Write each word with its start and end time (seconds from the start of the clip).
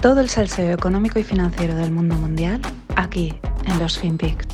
Todo 0.00 0.20
el 0.20 0.28
salseo 0.28 0.72
económico 0.72 1.18
y 1.18 1.24
financiero 1.24 1.74
del 1.74 1.90
mundo 1.90 2.14
mundial 2.14 2.60
aquí 2.94 3.34
en 3.66 3.78
los 3.80 3.98
FinPix. 3.98 4.46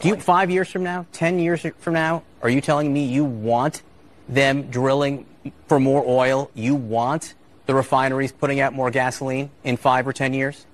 Do 0.00 0.08
you, 0.08 0.16
five 0.16 0.50
years 0.50 0.70
from 0.70 0.84
now, 0.84 1.04
ten 1.10 1.40
years 1.40 1.66
from 1.78 1.94
now, 1.94 2.22
are 2.42 2.48
you 2.48 2.60
telling 2.60 2.92
me 2.92 3.04
you 3.04 3.24
want 3.24 3.82
them 4.28 4.70
drilling 4.70 5.26
for 5.66 5.80
more 5.80 6.04
oil? 6.06 6.48
You 6.54 6.76
want 6.76 7.34
the 7.66 7.74
refineries 7.74 8.30
putting 8.30 8.60
out 8.60 8.72
more 8.72 8.92
gasoline 8.92 9.50
in 9.64 9.76
five 9.76 10.06
or 10.06 10.12
ten 10.12 10.32
years? 10.32 10.64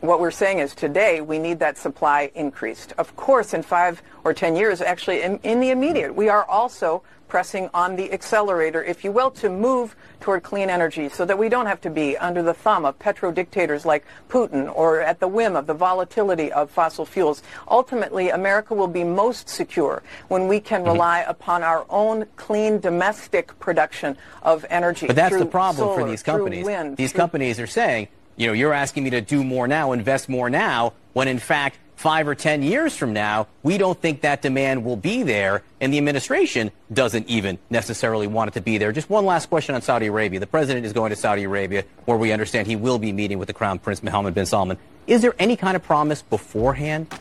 What 0.00 0.20
we're 0.20 0.30
saying 0.30 0.58
is 0.58 0.74
today 0.74 1.20
we 1.20 1.38
need 1.38 1.58
that 1.58 1.76
supply 1.76 2.30
increased. 2.34 2.92
Of 2.98 3.16
course, 3.16 3.54
in 3.54 3.62
five 3.62 4.02
or 4.24 4.32
ten 4.32 4.54
years, 4.54 4.80
actually 4.80 5.22
in, 5.22 5.38
in, 5.42 5.60
the 5.60 5.70
immediate, 5.70 6.14
we 6.14 6.28
are 6.28 6.44
also 6.44 7.02
pressing 7.28 7.68
on 7.74 7.96
the 7.96 8.10
accelerator, 8.12 8.82
if 8.82 9.04
you 9.04 9.12
will, 9.12 9.30
to 9.30 9.50
move 9.50 9.94
toward 10.20 10.42
clean 10.42 10.70
energy 10.70 11.08
so 11.08 11.24
that 11.24 11.38
we 11.38 11.48
don't 11.48 11.66
have 11.66 11.80
to 11.80 11.90
be 11.90 12.16
under 12.16 12.42
the 12.42 12.54
thumb 12.54 12.84
of 12.84 12.98
petro 12.98 13.30
dictators 13.30 13.84
like 13.84 14.04
Putin 14.28 14.74
or 14.74 15.00
at 15.00 15.20
the 15.20 15.28
whim 15.28 15.54
of 15.54 15.66
the 15.66 15.74
volatility 15.74 16.50
of 16.50 16.70
fossil 16.70 17.04
fuels. 17.04 17.42
Ultimately, 17.68 18.30
America 18.30 18.74
will 18.74 18.88
be 18.88 19.04
most 19.04 19.48
secure 19.48 20.02
when 20.28 20.48
we 20.48 20.58
can 20.58 20.80
mm-hmm. 20.80 20.92
rely 20.92 21.20
upon 21.20 21.62
our 21.62 21.84
own 21.90 22.26
clean 22.36 22.80
domestic 22.80 23.58
production 23.58 24.16
of 24.42 24.64
energy. 24.70 25.06
But 25.06 25.16
that's 25.16 25.36
the 25.36 25.46
problem 25.46 25.76
solar, 25.76 26.00
for 26.00 26.08
these 26.08 26.22
companies. 26.22 26.64
Wind, 26.64 26.96
these 26.96 27.12
companies 27.12 27.60
are 27.60 27.66
saying, 27.66 28.08
you 28.38 28.46
know, 28.46 28.52
you're 28.52 28.72
asking 28.72 29.04
me 29.04 29.10
to 29.10 29.20
do 29.20 29.44
more 29.44 29.68
now, 29.68 29.92
invest 29.92 30.28
more 30.28 30.48
now, 30.48 30.94
when 31.12 31.28
in 31.28 31.40
fact, 31.40 31.76
five 31.96 32.28
or 32.28 32.36
ten 32.36 32.62
years 32.62 32.96
from 32.96 33.12
now, 33.12 33.48
we 33.64 33.76
don't 33.76 34.00
think 34.00 34.20
that 34.20 34.40
demand 34.40 34.84
will 34.84 34.96
be 34.96 35.24
there, 35.24 35.64
and 35.80 35.92
the 35.92 35.98
administration 35.98 36.70
doesn't 36.92 37.28
even 37.28 37.58
necessarily 37.68 38.28
want 38.28 38.46
it 38.48 38.54
to 38.54 38.60
be 38.60 38.78
there. 38.78 38.92
Just 38.92 39.10
one 39.10 39.26
last 39.26 39.46
question 39.48 39.74
on 39.74 39.82
Saudi 39.82 40.06
Arabia. 40.06 40.38
The 40.38 40.46
president 40.46 40.86
is 40.86 40.92
going 40.92 41.10
to 41.10 41.16
Saudi 41.16 41.42
Arabia, 41.42 41.84
where 42.04 42.16
we 42.16 42.30
understand 42.30 42.68
he 42.68 42.76
will 42.76 43.00
be 43.00 43.12
meeting 43.12 43.40
with 43.40 43.48
the 43.48 43.52
Crown 43.52 43.80
Prince 43.80 44.04
Mohammed 44.04 44.34
bin 44.34 44.46
Salman. 44.46 44.78
Is 45.08 45.20
there 45.20 45.34
any 45.40 45.56
kind 45.56 45.74
of 45.74 45.82
promise 45.82 46.22
beforehand 46.22 47.12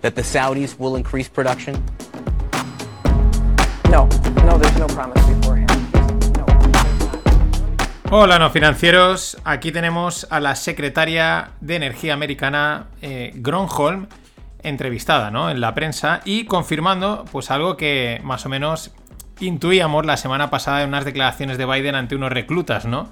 that 0.00 0.14
the 0.14 0.22
Saudis 0.22 0.78
will 0.78 0.96
increase 0.96 1.28
production? 1.28 1.74
No, 3.90 4.06
no, 4.06 4.56
there's 4.56 4.78
no 4.78 4.86
promise. 4.86 5.33
Hola 8.10 8.38
no 8.38 8.50
financieros, 8.50 9.38
aquí 9.44 9.72
tenemos 9.72 10.26
a 10.30 10.38
la 10.38 10.56
secretaria 10.56 11.52
de 11.60 11.76
Energía 11.76 12.12
Americana 12.12 12.86
eh, 13.00 13.32
Gronholm 13.34 14.08
entrevistada 14.62 15.30
¿no? 15.30 15.50
en 15.50 15.60
la 15.60 15.74
prensa 15.74 16.20
y 16.24 16.44
confirmando 16.44 17.24
pues 17.32 17.50
algo 17.50 17.78
que 17.78 18.20
más 18.22 18.44
o 18.44 18.50
menos 18.50 18.92
intuíamos 19.40 20.04
la 20.04 20.18
semana 20.18 20.50
pasada 20.50 20.82
en 20.82 20.90
unas 20.90 21.06
declaraciones 21.06 21.56
de 21.56 21.64
Biden 21.64 21.94
ante 21.94 22.14
unos 22.14 22.30
reclutas, 22.30 22.84
¿no? 22.84 23.08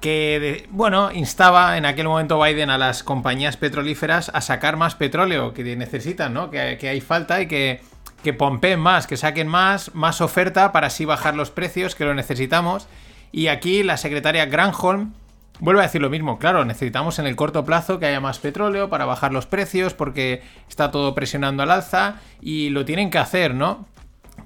Que, 0.00 0.66
bueno, 0.70 1.12
instaba 1.12 1.76
en 1.76 1.84
aquel 1.84 2.06
momento 2.06 2.40
Biden 2.40 2.70
a 2.70 2.78
las 2.78 3.02
compañías 3.02 3.56
petrolíferas 3.56 4.30
a 4.34 4.40
sacar 4.40 4.76
más 4.76 4.94
petróleo 4.94 5.52
que 5.52 5.76
necesitan, 5.76 6.32
¿no? 6.32 6.50
Que, 6.50 6.78
que 6.80 6.88
hay 6.88 7.00
falta 7.00 7.40
y 7.40 7.46
que, 7.46 7.80
que 8.22 8.32
pompeen 8.32 8.80
más, 8.80 9.06
que 9.06 9.16
saquen 9.16 9.46
más, 9.46 9.94
más 9.94 10.20
oferta 10.20 10.72
para 10.72 10.86
así 10.88 11.04
bajar 11.04 11.34
los 11.34 11.50
precios, 11.50 11.94
que 11.94 12.04
lo 12.04 12.14
necesitamos. 12.14 12.88
Y 13.32 13.48
aquí 13.48 13.82
la 13.82 13.96
secretaria 13.96 14.46
Granholm 14.46 15.14
vuelve 15.58 15.80
a 15.80 15.84
decir 15.84 16.02
lo 16.02 16.10
mismo. 16.10 16.38
Claro, 16.38 16.64
necesitamos 16.64 17.18
en 17.18 17.26
el 17.26 17.34
corto 17.34 17.64
plazo 17.64 17.98
que 17.98 18.06
haya 18.06 18.20
más 18.20 18.38
petróleo 18.38 18.90
para 18.90 19.06
bajar 19.06 19.32
los 19.32 19.46
precios 19.46 19.94
porque 19.94 20.42
está 20.68 20.90
todo 20.90 21.14
presionando 21.14 21.62
al 21.62 21.70
alza 21.70 22.16
y 22.40 22.70
lo 22.70 22.84
tienen 22.84 23.10
que 23.10 23.18
hacer, 23.18 23.54
¿no? 23.54 23.86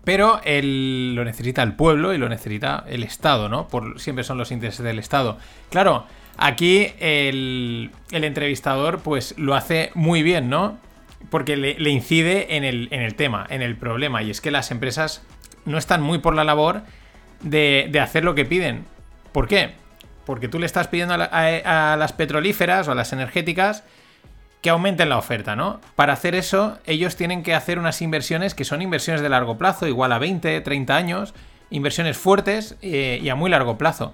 Pero 0.05 0.41
lo 0.45 1.25
necesita 1.25 1.65
el 1.65 1.75
pueblo 1.75 2.15
y 2.15 2.19
lo 2.19 2.28
necesita 2.28 2.84
el 2.87 3.03
Estado, 3.03 3.49
¿no? 3.49 3.66
Por, 3.66 3.99
siempre 4.00 4.25
son 4.25 4.38
los 4.38 4.53
intereses 4.53 4.84
del 4.84 5.00
Estado. 5.00 5.37
Claro, 5.71 6.06
aquí 6.37 6.93
el, 7.00 7.91
entrevistador 8.12 9.00
pues 9.00 9.34
lo 9.37 9.55
hace 9.55 9.91
muy 9.94 10.22
bien, 10.22 10.49
¿no? 10.49 10.78
Porque 11.31 11.56
le, 11.56 11.91
incide 11.91 12.56
en 12.56 12.62
el, 12.62 12.89
en 12.93 13.03
el 13.03 13.16
tema, 13.16 13.47
en 13.50 13.62
el 13.62 13.75
problema. 13.75 14.22
Y 14.22 14.31
es 14.31 14.41
que 14.41 14.53
las 14.53 14.71
empresas 14.71 15.25
no 15.65 15.77
están 15.77 16.03
muy 16.03 16.19
por 16.19 16.34
la 16.34 16.44
labor 16.44 16.83
de, 17.42 17.91
hacer 18.00 18.24
lo 18.24 18.34
que 18.34 18.44
piden. 18.44 18.84
¿Por 19.32 19.48
qué? 19.48 19.72
Porque 20.24 20.48
tú 20.48 20.58
le 20.58 20.66
estás 20.66 20.88
pidiendo 20.88 21.14
a, 21.14 21.97
las 21.98 22.12
petrolíferas 22.12 22.88
o 22.88 22.92
a 22.92 22.94
las 22.94 23.12
energéticas 23.12 23.84
que 24.62 24.70
aumenten 24.70 25.08
la 25.08 25.19
oferta, 25.19 25.54
¿no? 25.54 25.80
Para 25.94 26.14
hacer 26.14 26.34
eso, 26.34 26.78
ellos 26.86 27.14
tienen 27.14 27.42
que 27.42 27.54
hacer 27.54 27.78
unas 27.78 28.02
inversiones 28.02 28.54
que 28.54 28.64
son 28.64 28.82
inversiones 28.82 29.22
de 29.22 29.28
largo 29.28 29.58
plazo, 29.58 29.86
igual 29.86 30.12
a 30.12 30.19
20, 30.19 30.60
30 30.60 30.97
años, 30.97 31.34
inversiones 31.70 32.16
fuertes 32.16 32.76
eh, 32.82 33.20
y 33.22 33.28
a 33.28 33.34
muy 33.34 33.50
largo 33.50 33.78
plazo. 33.78 34.12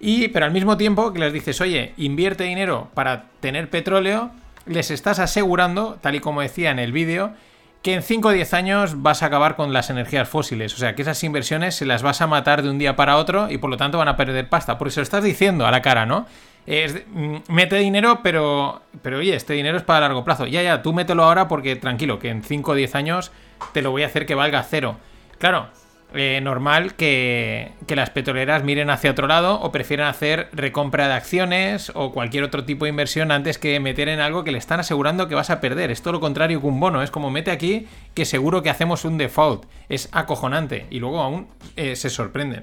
Y, 0.00 0.28
pero 0.28 0.46
al 0.46 0.52
mismo 0.52 0.76
tiempo 0.76 1.12
que 1.12 1.18
les 1.18 1.32
dices, 1.32 1.60
oye, 1.60 1.92
invierte 1.96 2.44
dinero 2.44 2.90
para 2.94 3.26
tener 3.40 3.68
petróleo, 3.68 4.30
les 4.66 4.90
estás 4.90 5.18
asegurando, 5.18 5.98
tal 6.00 6.14
y 6.14 6.20
como 6.20 6.40
decía 6.40 6.70
en 6.70 6.78
el 6.78 6.92
vídeo, 6.92 7.34
que 7.82 7.94
en 7.94 8.02
5 8.02 8.28
o 8.28 8.30
10 8.30 8.54
años 8.54 9.02
vas 9.02 9.22
a 9.22 9.26
acabar 9.26 9.56
con 9.56 9.72
las 9.72 9.90
energías 9.90 10.28
fósiles. 10.28 10.72
O 10.74 10.78
sea, 10.78 10.94
que 10.94 11.02
esas 11.02 11.22
inversiones 11.24 11.74
se 11.74 11.84
las 11.84 12.02
vas 12.02 12.20
a 12.20 12.28
matar 12.28 12.62
de 12.62 12.70
un 12.70 12.78
día 12.78 12.94
para 12.94 13.16
otro 13.16 13.50
y 13.50 13.58
por 13.58 13.70
lo 13.70 13.76
tanto 13.76 13.98
van 13.98 14.08
a 14.08 14.16
perder 14.16 14.48
pasta. 14.48 14.78
Por 14.78 14.88
eso 14.88 15.00
lo 15.00 15.02
estás 15.02 15.24
diciendo 15.24 15.66
a 15.66 15.70
la 15.70 15.82
cara, 15.82 16.06
¿no? 16.06 16.26
Es, 16.64 17.02
mm, 17.12 17.36
mete 17.48 17.76
dinero, 17.76 18.20
pero, 18.22 18.82
pero 19.02 19.18
oye, 19.18 19.34
este 19.34 19.54
dinero 19.54 19.76
es 19.76 19.82
para 19.82 20.00
largo 20.00 20.24
plazo. 20.24 20.46
Ya, 20.46 20.62
ya, 20.62 20.80
tú 20.80 20.92
mételo 20.92 21.24
ahora 21.24 21.48
porque 21.48 21.74
tranquilo, 21.74 22.20
que 22.20 22.30
en 22.30 22.44
5 22.44 22.70
o 22.70 22.74
10 22.74 22.94
años 22.94 23.32
te 23.72 23.82
lo 23.82 23.90
voy 23.90 24.04
a 24.04 24.06
hacer 24.06 24.26
que 24.26 24.36
valga 24.36 24.62
cero. 24.62 24.96
Claro, 25.38 25.68
eh, 26.14 26.40
normal 26.42 26.94
que, 26.94 27.72
las 27.88 28.10
petroleras 28.10 28.64
miren 28.64 28.90
hacia 28.90 29.10
otro 29.10 29.26
lado 29.26 29.60
o 29.60 29.70
prefieran 29.70 30.08
hacer 30.08 30.48
recompra 30.52 31.08
de 31.08 31.14
acciones 31.14 31.92
o 31.94 32.12
cualquier 32.12 32.44
otro 32.44 32.64
tipo 32.64 32.84
de 32.84 32.90
inversión 32.90 33.30
antes 33.30 33.58
que 33.58 33.78
meter 33.80 34.08
en 34.08 34.20
algo 34.20 34.44
que 34.44 34.52
le 34.52 34.58
están 34.58 34.80
asegurando 34.80 35.28
que 35.28 35.34
vas 35.34 35.50
a 35.50 35.60
perder. 35.60 35.90
Es 35.90 36.02
todo 36.02 36.14
lo 36.14 36.20
contrario 36.20 36.60
que 36.60 36.66
un 36.66 36.80
bono. 36.80 37.02
Es 37.02 37.10
como 37.10 37.30
mete 37.30 37.50
aquí 37.50 37.86
que 38.14 38.24
seguro 38.24 38.62
que 38.62 38.70
hacemos 38.70 39.04
un 39.04 39.18
default. 39.18 39.64
Es 39.88 40.08
acojonante 40.12 40.86
y 40.90 41.00
luego 41.00 41.20
aún 41.20 41.48
eh, 41.76 41.96
se 41.96 42.08
sorprenden. 42.08 42.62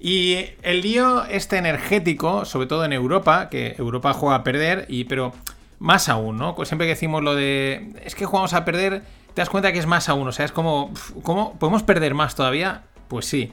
Y 0.00 0.46
el 0.62 0.80
lío 0.80 1.24
este 1.26 1.58
energético, 1.58 2.44
sobre 2.44 2.66
todo 2.66 2.84
en 2.84 2.92
Europa, 2.92 3.48
que 3.48 3.76
Europa 3.78 4.12
juega 4.12 4.34
a 4.34 4.42
perder, 4.42 4.84
y 4.88 5.04
pero 5.04 5.32
más 5.78 6.08
aún, 6.08 6.38
¿no? 6.38 6.54
Pues 6.56 6.68
siempre 6.68 6.86
que 6.86 6.94
decimos 6.94 7.22
lo 7.22 7.34
de 7.34 7.92
es 8.04 8.14
que 8.14 8.24
jugamos 8.24 8.52
a 8.52 8.64
perder 8.64 9.02
te 9.34 9.40
das 9.40 9.50
cuenta 9.50 9.72
que 9.72 9.78
es 9.78 9.86
más 9.86 10.08
aún. 10.08 10.28
O 10.28 10.32
sea, 10.32 10.44
es 10.44 10.52
como, 10.52 10.92
¿cómo 11.22 11.58
podemos 11.58 11.82
perder 11.82 12.14
más 12.14 12.34
todavía? 12.34 12.82
Pues 13.08 13.26
sí. 13.26 13.52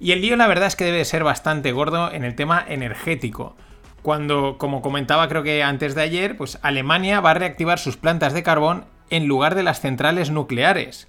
Y 0.00 0.12
el 0.12 0.22
lío, 0.22 0.36
la 0.36 0.46
verdad 0.46 0.66
es 0.66 0.76
que 0.76 0.84
debe 0.84 1.04
ser 1.04 1.24
bastante 1.24 1.72
gordo 1.72 2.10
en 2.10 2.24
el 2.24 2.34
tema 2.34 2.64
energético. 2.66 3.54
Cuando, 4.02 4.56
como 4.56 4.80
comentaba 4.80 5.28
creo 5.28 5.42
que 5.42 5.62
antes 5.62 5.94
de 5.94 6.02
ayer, 6.02 6.36
pues 6.36 6.58
Alemania 6.62 7.20
va 7.20 7.32
a 7.32 7.34
reactivar 7.34 7.78
sus 7.78 7.98
plantas 7.98 8.32
de 8.32 8.42
carbón 8.42 8.86
en 9.10 9.26
lugar 9.26 9.54
de 9.54 9.62
las 9.62 9.80
centrales 9.80 10.30
nucleares. 10.30 11.06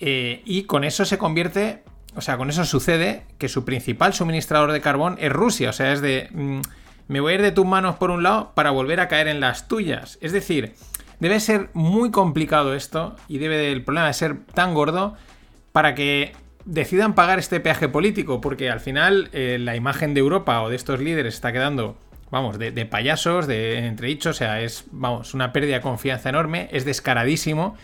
Eh, 0.00 0.42
y 0.44 0.64
con 0.64 0.84
eso 0.84 1.06
se 1.06 1.16
convierte, 1.16 1.82
o 2.14 2.20
sea, 2.20 2.36
con 2.36 2.50
eso 2.50 2.66
sucede 2.66 3.24
que 3.38 3.48
su 3.48 3.64
principal 3.64 4.12
suministrador 4.12 4.72
de 4.72 4.82
carbón 4.82 5.16
es 5.20 5.32
Rusia. 5.32 5.70
O 5.70 5.72
sea, 5.72 5.92
es 5.92 6.02
de, 6.02 6.28
mm, 6.32 6.60
me 7.08 7.20
voy 7.20 7.32
a 7.32 7.34
ir 7.36 7.42
de 7.42 7.52
tus 7.52 7.64
manos 7.64 7.96
por 7.96 8.10
un 8.10 8.22
lado 8.22 8.52
para 8.54 8.70
volver 8.70 9.00
a 9.00 9.08
caer 9.08 9.28
en 9.28 9.40
las 9.40 9.68
tuyas. 9.68 10.18
Es 10.20 10.32
decir, 10.32 10.74
Debe 11.20 11.40
ser 11.40 11.70
muy 11.72 12.10
complicado 12.10 12.74
esto 12.74 13.16
y 13.28 13.38
debe 13.38 13.72
el 13.72 13.82
problema 13.82 14.06
de 14.06 14.14
ser 14.14 14.38
tan 14.54 14.74
gordo 14.74 15.16
para 15.72 15.94
que 15.94 16.32
decidan 16.64 17.14
pagar 17.14 17.38
este 17.38 17.60
peaje 17.60 17.88
político, 17.88 18.40
porque 18.40 18.70
al 18.70 18.80
final 18.80 19.30
eh, 19.32 19.56
la 19.58 19.74
imagen 19.74 20.14
de 20.14 20.20
Europa 20.20 20.62
o 20.62 20.68
de 20.68 20.76
estos 20.76 21.00
líderes 21.00 21.34
está 21.34 21.50
quedando, 21.50 21.96
vamos, 22.30 22.58
de, 22.58 22.70
payasos, 22.84 23.46
de 23.46 23.86
entredichos, 23.86 24.36
o 24.36 24.38
sea, 24.38 24.60
es, 24.60 24.84
vamos, 24.92 25.34
una 25.34 25.52
pérdida 25.52 25.76
de 25.76 25.80
confianza 25.80 26.28
enorme, 26.28 26.68
es 26.70 26.84
descaradísimo. 26.84 27.74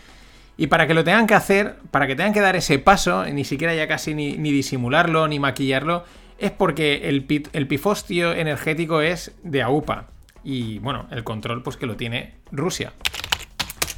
Y 0.55 0.67
para 0.67 0.87
que 0.87 0.93
lo 0.93 1.03
tengan 1.03 1.27
que 1.27 1.33
hacer, 1.33 1.77
para 1.91 2.07
que 2.07 2.15
tengan 2.15 2.31
que 2.31 2.41
dar 2.41 2.55
ese 2.55 2.79
paso, 2.79 3.25
ni 3.25 3.43
siquiera 3.43 3.73
ya 3.75 3.87
casi 3.87 4.13
ni, 4.13 4.37
disimularlo, 4.37 5.27
ni 5.27 5.39
maquillarlo, 5.39 6.05
es 6.37 6.51
porque 6.51 7.09
el, 7.09 7.25
el 7.51 7.67
pifostio 7.67 8.33
energético 8.33 9.01
es 9.01 9.35
de 9.43 9.63
AUPA. 9.63 10.07
Y 10.43 10.77
bueno, 10.79 11.07
el 11.11 11.23
control 11.23 11.63
pues 11.63 11.75
que 11.75 11.87
lo 11.87 11.97
tiene 11.97 12.35
Rusia. 12.51 12.93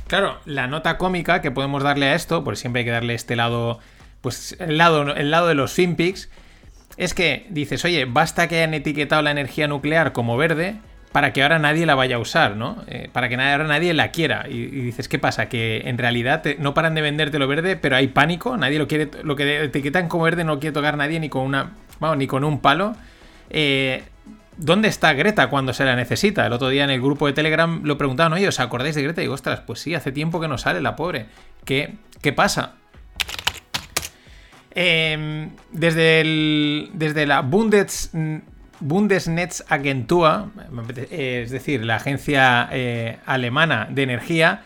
Claro, 0.07 0.39
la 0.45 0.67
nota 0.67 0.97
cómica 0.97 1.41
que 1.41 1.51
podemos 1.51 1.83
darle 1.83 2.07
a 2.07 2.15
esto, 2.15 2.43
porque 2.43 2.59
siempre 2.59 2.79
hay 2.79 2.85
que 2.85 2.91
darle 2.91 3.13
este 3.13 3.35
lado, 3.35 3.79
pues 4.21 4.55
el 4.59 4.77
lado, 4.77 5.15
el 5.15 5.31
lado 5.31 5.47
de 5.47 5.55
los 5.55 5.73
finpics, 5.73 6.29
es 6.95 7.13
que 7.13 7.45
dices, 7.49 7.83
oye, 7.85 8.05
basta 8.05 8.47
que 8.47 8.57
hayan 8.57 8.73
etiquetado 8.73 9.21
la 9.21 9.31
energía 9.31 9.67
nuclear 9.67 10.13
como 10.13 10.37
verde 10.37 10.77
para 11.11 11.33
que 11.33 11.43
ahora 11.43 11.59
nadie 11.59 11.85
la 11.85 11.95
vaya 11.95 12.17
a 12.17 12.19
usar, 12.19 12.55
¿no? 12.55 12.83
Eh, 12.87 13.09
para 13.11 13.27
que 13.29 13.35
ahora 13.35 13.65
nadie 13.65 13.93
la 13.93 14.11
quiera. 14.11 14.45
Y, 14.47 14.67
dices, 14.67 15.09
¿qué 15.09 15.19
pasa? 15.19 15.49
Que 15.49 15.83
en 15.85 15.97
realidad 15.97 16.43
no 16.59 16.73
paran 16.73 16.95
de 16.95 17.01
venderte 17.01 17.39
lo 17.39 17.47
verde, 17.47 17.75
pero 17.75 17.95
hay 17.95 18.07
pánico, 18.07 18.55
nadie 18.57 18.79
lo 18.79 18.87
quiere, 18.87 19.09
lo 19.23 19.35
que 19.35 19.63
etiquetan 19.63 20.09
como 20.09 20.23
verde 20.23 20.43
no 20.43 20.59
quiere 20.59 20.73
tocar 20.73 20.97
nadie 20.97 21.19
ni 21.19 21.29
con 21.29 21.43
una, 21.43 21.71
vamos, 21.99 22.17
ni 22.17 22.27
con 22.27 22.43
un 22.43 22.59
palo. 22.59 22.95
Eh, 23.49 24.03
¿Dónde 24.57 24.87
está 24.87 25.13
Greta 25.13 25.49
cuando 25.49 25.71
se 25.71 25.85
la 25.85 25.95
necesita? 25.95 26.47
El 26.47 26.53
otro 26.53 26.69
día 26.69 26.83
en 26.83 26.89
el 26.89 26.99
grupo 26.99 27.27
de 27.27 27.33
Telegram 27.33 27.81
lo 27.83 27.97
preguntaban, 27.97 28.33
oye, 28.33 28.47
¿os 28.47 28.59
acordáis 28.59 28.95
de 28.95 29.03
Greta? 29.03 29.21
Y 29.21 29.25
digo, 29.25 29.35
ostras, 29.35 29.61
pues 29.61 29.79
sí, 29.79 29.93
hace 29.93 30.11
tiempo 30.11 30.39
que 30.39 30.47
no 30.47 30.57
sale 30.57 30.81
la 30.81 30.95
pobre. 30.95 31.27
¿Qué, 31.63 31.95
qué 32.21 32.33
pasa? 32.33 32.73
Em, 34.71 35.51
desde, 35.71 36.21
el, 36.21 36.89
desde 36.93 37.27
la 37.27 37.41
Bundes, 37.41 38.11
Bundesnetzagentur, 38.79 40.51
es 41.11 41.51
decir, 41.51 41.85
la 41.85 41.95
agencia 41.95 42.69
eh, 42.71 43.17
alemana 43.25 43.87
de 43.91 44.03
energía, 44.03 44.63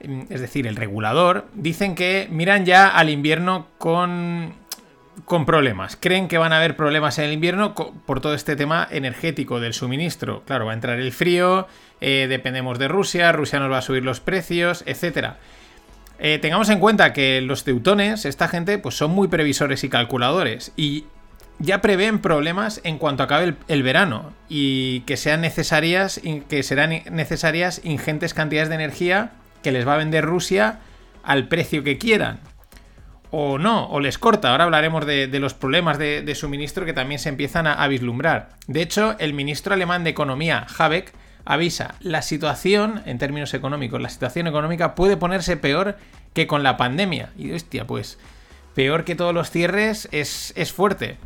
em, 0.00 0.26
es 0.30 0.40
decir, 0.40 0.66
el 0.66 0.76
regulador, 0.76 1.46
dicen 1.54 1.94
que 1.94 2.28
miran 2.30 2.66
ya 2.66 2.88
al 2.88 3.10
invierno 3.10 3.66
con, 3.78 4.54
con 5.24 5.46
problemas. 5.46 5.96
Creen 5.96 6.28
que 6.28 6.38
van 6.38 6.52
a 6.52 6.58
haber 6.58 6.76
problemas 6.76 7.18
en 7.18 7.26
el 7.26 7.32
invierno 7.32 7.74
por 7.74 8.20
todo 8.20 8.34
este 8.34 8.56
tema 8.56 8.86
energético 8.90 9.60
del 9.60 9.74
suministro. 9.74 10.42
Claro, 10.46 10.66
va 10.66 10.72
a 10.72 10.74
entrar 10.74 10.98
el 10.98 11.12
frío, 11.12 11.66
eh, 12.00 12.26
dependemos 12.28 12.78
de 12.78 12.88
Rusia, 12.88 13.32
Rusia 13.32 13.60
nos 13.60 13.70
va 13.70 13.78
a 13.78 13.82
subir 13.82 14.04
los 14.04 14.20
precios, 14.20 14.82
etcétera. 14.86 15.38
Eh, 16.18 16.38
tengamos 16.40 16.68
en 16.68 16.78
cuenta 16.78 17.12
que 17.12 17.40
los 17.40 17.64
teutones, 17.64 18.24
esta 18.24 18.48
gente, 18.48 18.78
pues 18.78 18.96
son 18.96 19.10
muy 19.10 19.28
previsores 19.28 19.84
y 19.84 19.88
calculadores. 19.88 20.72
Y 20.76 21.04
ya 21.58 21.80
prevén 21.80 22.18
problemas 22.18 22.80
en 22.84 22.98
cuanto 22.98 23.22
acabe 23.22 23.54
el, 23.68 23.82
verano. 23.82 24.32
Y 24.48 25.00
que 25.00 25.16
sean 25.16 25.40
necesarias. 25.40 26.20
que 26.48 26.62
serán 26.62 27.02
necesarias 27.10 27.80
ingentes 27.84 28.34
cantidades 28.34 28.68
de 28.68 28.76
energía 28.76 29.32
que 29.62 29.72
les 29.72 29.86
va 29.86 29.94
a 29.94 29.98
vender 29.98 30.24
Rusia 30.24 30.80
al 31.22 31.48
precio 31.48 31.82
que 31.82 31.98
quieran. 31.98 32.40
O 33.36 33.58
no, 33.58 33.88
o 33.88 33.98
les 33.98 34.16
corta. 34.16 34.52
Ahora 34.52 34.62
hablaremos 34.62 35.04
de, 35.06 35.26
los 35.40 35.54
problemas 35.54 35.98
de, 35.98 36.34
suministro 36.36 36.84
que 36.84 36.92
también 36.92 37.18
se 37.18 37.28
empiezan 37.28 37.66
a, 37.66 37.84
vislumbrar. 37.88 38.50
De 38.68 38.80
hecho, 38.80 39.16
el 39.18 39.34
ministro 39.34 39.74
alemán 39.74 40.04
de 40.04 40.10
Economía, 40.10 40.68
Habeck, 40.78 41.12
avisa, 41.44 41.96
la 41.98 42.22
situación, 42.22 43.02
en 43.06 43.18
términos 43.18 43.52
económicos, 43.52 44.00
la 44.00 44.08
situación 44.08 44.46
económica 44.46 44.94
puede 44.94 45.16
ponerse 45.16 45.56
peor 45.56 45.96
que 46.32 46.46
con 46.46 46.62
la 46.62 46.76
pandemia. 46.76 47.30
Y 47.36 47.50
hostia, 47.50 47.88
pues, 47.88 48.20
peor 48.76 49.04
que 49.04 49.16
todos 49.16 49.34
los 49.34 49.50
cierres 49.50 50.08
es, 50.12 50.52
es 50.54 50.72
fuerte. 50.72 51.16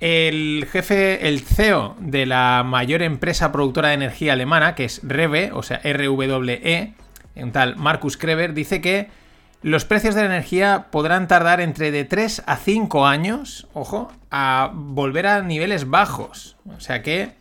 El 0.00 0.66
jefe, 0.72 1.28
el 1.28 1.40
CEO 1.40 1.96
de 1.98 2.24
la 2.24 2.62
mayor 2.64 3.02
empresa 3.02 3.52
productora 3.52 3.88
de 3.88 3.96
energía 3.96 4.32
alemana, 4.32 4.74
que 4.74 4.86
es 4.86 5.02
REWE, 5.02 5.50
o 5.52 5.62
sea, 5.62 5.82
RWE, 5.84 6.94
un 7.36 7.52
tal 7.52 7.76
Markus 7.76 8.16
Kreber, 8.16 8.54
dice 8.54 8.80
que 8.80 9.22
los 9.64 9.86
precios 9.86 10.14
de 10.14 10.20
la 10.20 10.26
energía 10.26 10.88
podrán 10.90 11.26
tardar 11.26 11.62
entre 11.62 11.90
de 11.90 12.04
3 12.04 12.42
a 12.44 12.56
5 12.58 13.06
años, 13.06 13.66
ojo, 13.72 14.12
a 14.30 14.70
volver 14.74 15.26
a 15.26 15.40
niveles 15.40 15.88
bajos. 15.88 16.58
O 16.76 16.80
sea 16.80 17.02
que 17.02 17.32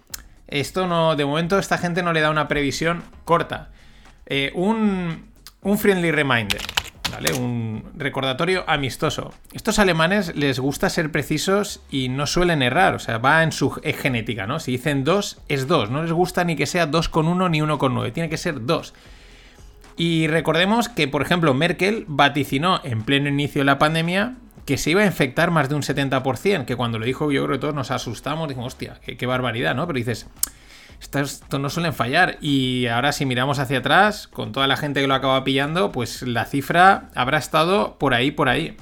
esto 0.48 0.88
no, 0.88 1.18
de 1.18 1.26
momento 1.26 1.60
esta 1.60 1.78
gente 1.78 2.02
no 2.02 2.14
le 2.14 2.22
da 2.22 2.30
una 2.30 2.48
previsión 2.48 3.04
corta. 3.26 3.72
Eh, 4.26 4.54
un, 4.56 5.26
friendly 5.78 6.12
reminder. 6.12 6.62
¿Vale? 7.12 7.34
Un 7.34 7.92
recordatorio 7.98 8.64
amistoso. 8.68 9.34
Estos 9.52 9.78
alemanes 9.78 10.34
les 10.34 10.60
gusta 10.60 10.90
ser 10.90 11.12
precisos 11.12 11.82
y 11.92 12.08
no 12.08 12.26
suelen 12.26 12.62
errar, 12.62 12.96
o 12.96 13.00
sea, 13.00 13.18
va 13.18 13.44
en 13.44 13.52
su 13.52 13.70
genética, 13.70 14.48
¿no? 14.48 14.62
Si 14.62 14.72
dicen 14.72 15.04
2, 15.04 15.42
es 15.50 15.68
2, 15.68 15.92
no 15.92 16.02
les 16.02 16.14
gusta 16.14 16.46
ni 16.46 16.56
que 16.56 16.68
sea 16.68 16.90
2,1 16.90 17.52
ni 17.52 17.60
1,9, 17.60 18.14
tiene 18.14 18.30
que 18.30 18.38
ser 18.38 18.66
2. 18.66 18.94
Y 19.98 20.28
recordemos 20.28 20.90
que, 20.90 21.08
por 21.08 21.22
ejemplo, 21.22 21.54
Merkel 21.54 22.06
vaticinó 22.08 22.82
en 22.84 23.04
pleno 23.04 23.30
inicio 23.30 23.62
de 23.62 23.66
la 23.66 23.80
pandemia 23.80 24.36
que 24.66 24.78
se 24.78 24.92
iba 24.92 25.02
a 25.02 25.06
infectar 25.06 25.52
más 25.52 25.70
de 25.70 25.76
un 25.76 25.82
70%, 25.82 26.66
que 26.66 26.76
cuando 26.76 27.00
lo 27.00 27.06
dijo 27.06 27.32
yo 27.32 27.44
creo 27.44 27.58
que 27.58 27.62
todos 27.62 27.76
nos 27.76 27.92
asustamos, 27.92 28.48
dijimos, 28.48 28.74
hostia, 28.74 29.00
qué, 29.02 29.26
barbaridad, 29.26 29.76
¿no? 29.76 29.86
Pero 29.88 29.98
dices, 29.98 30.28
estos, 31.02 31.44
no 31.60 31.70
suelen 31.70 31.94
fallar. 31.94 32.38
Y 32.42 32.88
ahora 32.88 33.12
si 33.12 33.26
miramos 33.26 33.60
hacia 33.60 33.80
atrás, 33.80 34.28
con 34.28 34.52
toda 34.52 34.68
la 34.68 34.78
gente 34.78 35.02
que 35.02 35.08
lo 35.08 35.16
acaba 35.16 35.44
pillando, 35.44 35.92
pues 35.92 36.22
la 36.22 36.46
cifra 36.46 37.10
habrá 37.14 37.38
estado 37.38 37.98
por 37.98 38.14
ahí, 38.14 38.32
por 38.32 38.50
ahí. 38.50 38.78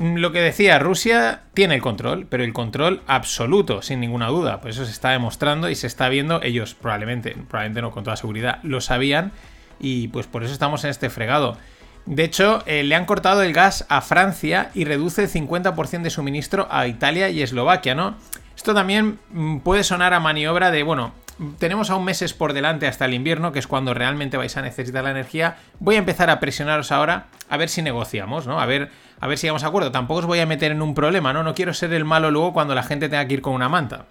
Lo 0.00 0.32
que 0.32 0.40
decía, 0.40 0.78
Rusia 0.78 1.42
tiene 1.52 1.74
el 1.74 1.82
control, 1.82 2.26
pero 2.26 2.42
el 2.42 2.54
control 2.54 3.02
absoluto, 3.06 3.82
sin 3.82 4.00
ninguna 4.00 4.28
duda. 4.28 4.62
Pues 4.62 4.76
eso 4.76 4.86
se 4.86 4.92
está 4.92 5.10
demostrando 5.10 5.68
y 5.68 5.74
se 5.74 5.86
está 5.86 6.08
viendo. 6.08 6.42
Ellos 6.42 6.72
probablemente, 6.74 7.36
probablemente 7.48 7.82
no 7.82 7.90
con 7.90 8.04
toda 8.04 8.16
seguridad, 8.16 8.60
lo 8.62 8.80
sabían. 8.80 9.32
Y 9.78 10.08
pues 10.08 10.26
por 10.26 10.42
eso 10.42 10.54
estamos 10.54 10.84
en 10.84 10.90
este 10.90 11.10
fregado. 11.10 11.58
De 12.06 12.24
hecho, 12.24 12.62
eh, 12.64 12.82
le 12.82 12.94
han 12.94 13.04
cortado 13.04 13.42
el 13.42 13.52
gas 13.52 13.84
a 13.90 14.00
Francia 14.00 14.70
y 14.72 14.86
reduce 14.86 15.24
el 15.24 15.28
50% 15.28 16.00
de 16.00 16.10
suministro 16.10 16.66
a 16.70 16.86
Italia 16.86 17.28
y 17.28 17.42
Eslovaquia, 17.42 17.94
¿no? 17.94 18.16
Esto 18.56 18.72
también 18.72 19.18
mm, 19.32 19.58
puede 19.58 19.84
sonar 19.84 20.14
a 20.14 20.20
maniobra 20.20 20.70
de, 20.70 20.82
bueno, 20.82 21.12
tenemos 21.58 21.90
aún 21.90 22.04
meses 22.04 22.34
por 22.34 22.52
delante 22.52 22.86
hasta 22.86 23.04
el 23.04 23.14
invierno, 23.14 23.52
que 23.52 23.58
es 23.58 23.66
cuando 23.66 23.94
realmente 23.94 24.36
vais 24.36 24.56
a 24.56 24.62
necesitar 24.62 25.04
la 25.04 25.10
energía. 25.10 25.56
Voy 25.78 25.96
a 25.96 25.98
empezar 25.98 26.30
a 26.30 26.40
presionaros 26.40 26.92
ahora 26.92 27.26
a 27.48 27.56
ver 27.56 27.68
si 27.68 27.82
negociamos, 27.82 28.46
¿no? 28.46 28.60
A 28.60 28.66
ver, 28.66 28.90
a 29.20 29.26
ver 29.26 29.38
si 29.38 29.46
vamos 29.46 29.64
a 29.64 29.68
acuerdo. 29.68 29.90
Tampoco 29.90 30.20
os 30.20 30.26
voy 30.26 30.40
a 30.40 30.46
meter 30.46 30.72
en 30.72 30.82
un 30.82 30.94
problema, 30.94 31.32
¿no? 31.32 31.42
No 31.42 31.54
quiero 31.54 31.74
ser 31.74 31.92
el 31.92 32.04
malo 32.04 32.30
luego 32.30 32.52
cuando 32.52 32.74
la 32.74 32.82
gente 32.82 33.08
tenga 33.08 33.26
que 33.26 33.34
ir 33.34 33.42
con 33.42 33.54
una 33.54 33.68
manta. 33.68 34.06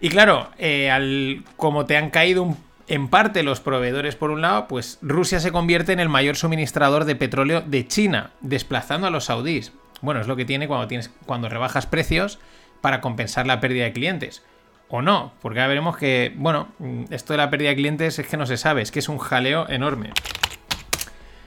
Y 0.00 0.08
claro, 0.08 0.50
eh, 0.58 0.90
al, 0.90 1.44
como 1.56 1.86
te 1.86 1.96
han 1.96 2.10
caído 2.10 2.56
en 2.88 3.08
parte 3.08 3.42
los 3.42 3.60
proveedores 3.60 4.14
por 4.14 4.30
un 4.30 4.42
lado, 4.42 4.68
pues 4.68 4.98
Rusia 5.02 5.40
se 5.40 5.50
convierte 5.50 5.92
en 5.92 6.00
el 6.00 6.08
mayor 6.08 6.36
suministrador 6.36 7.04
de 7.04 7.16
petróleo 7.16 7.62
de 7.62 7.86
China, 7.88 8.30
desplazando 8.40 9.06
a 9.06 9.10
los 9.10 9.24
saudíes. 9.24 9.72
Bueno, 10.02 10.20
es 10.20 10.28
lo 10.28 10.36
que 10.36 10.44
tiene 10.44 10.68
cuando, 10.68 10.86
tienes, 10.86 11.10
cuando 11.24 11.48
rebajas 11.48 11.86
precios 11.86 12.38
para 12.80 13.00
compensar 13.00 13.46
la 13.46 13.60
pérdida 13.60 13.84
de 13.84 13.92
clientes. 13.92 14.44
O 14.88 15.02
no, 15.02 15.32
porque 15.42 15.58
ya 15.58 15.66
veremos 15.66 15.96
que, 15.96 16.32
bueno, 16.36 16.68
esto 17.10 17.32
de 17.32 17.38
la 17.38 17.50
pérdida 17.50 17.70
de 17.70 17.76
clientes 17.76 18.18
es 18.18 18.26
que 18.26 18.36
no 18.36 18.46
se 18.46 18.56
sabe, 18.56 18.82
es 18.82 18.92
que 18.92 19.00
es 19.00 19.08
un 19.08 19.18
jaleo 19.18 19.68
enorme. 19.68 20.12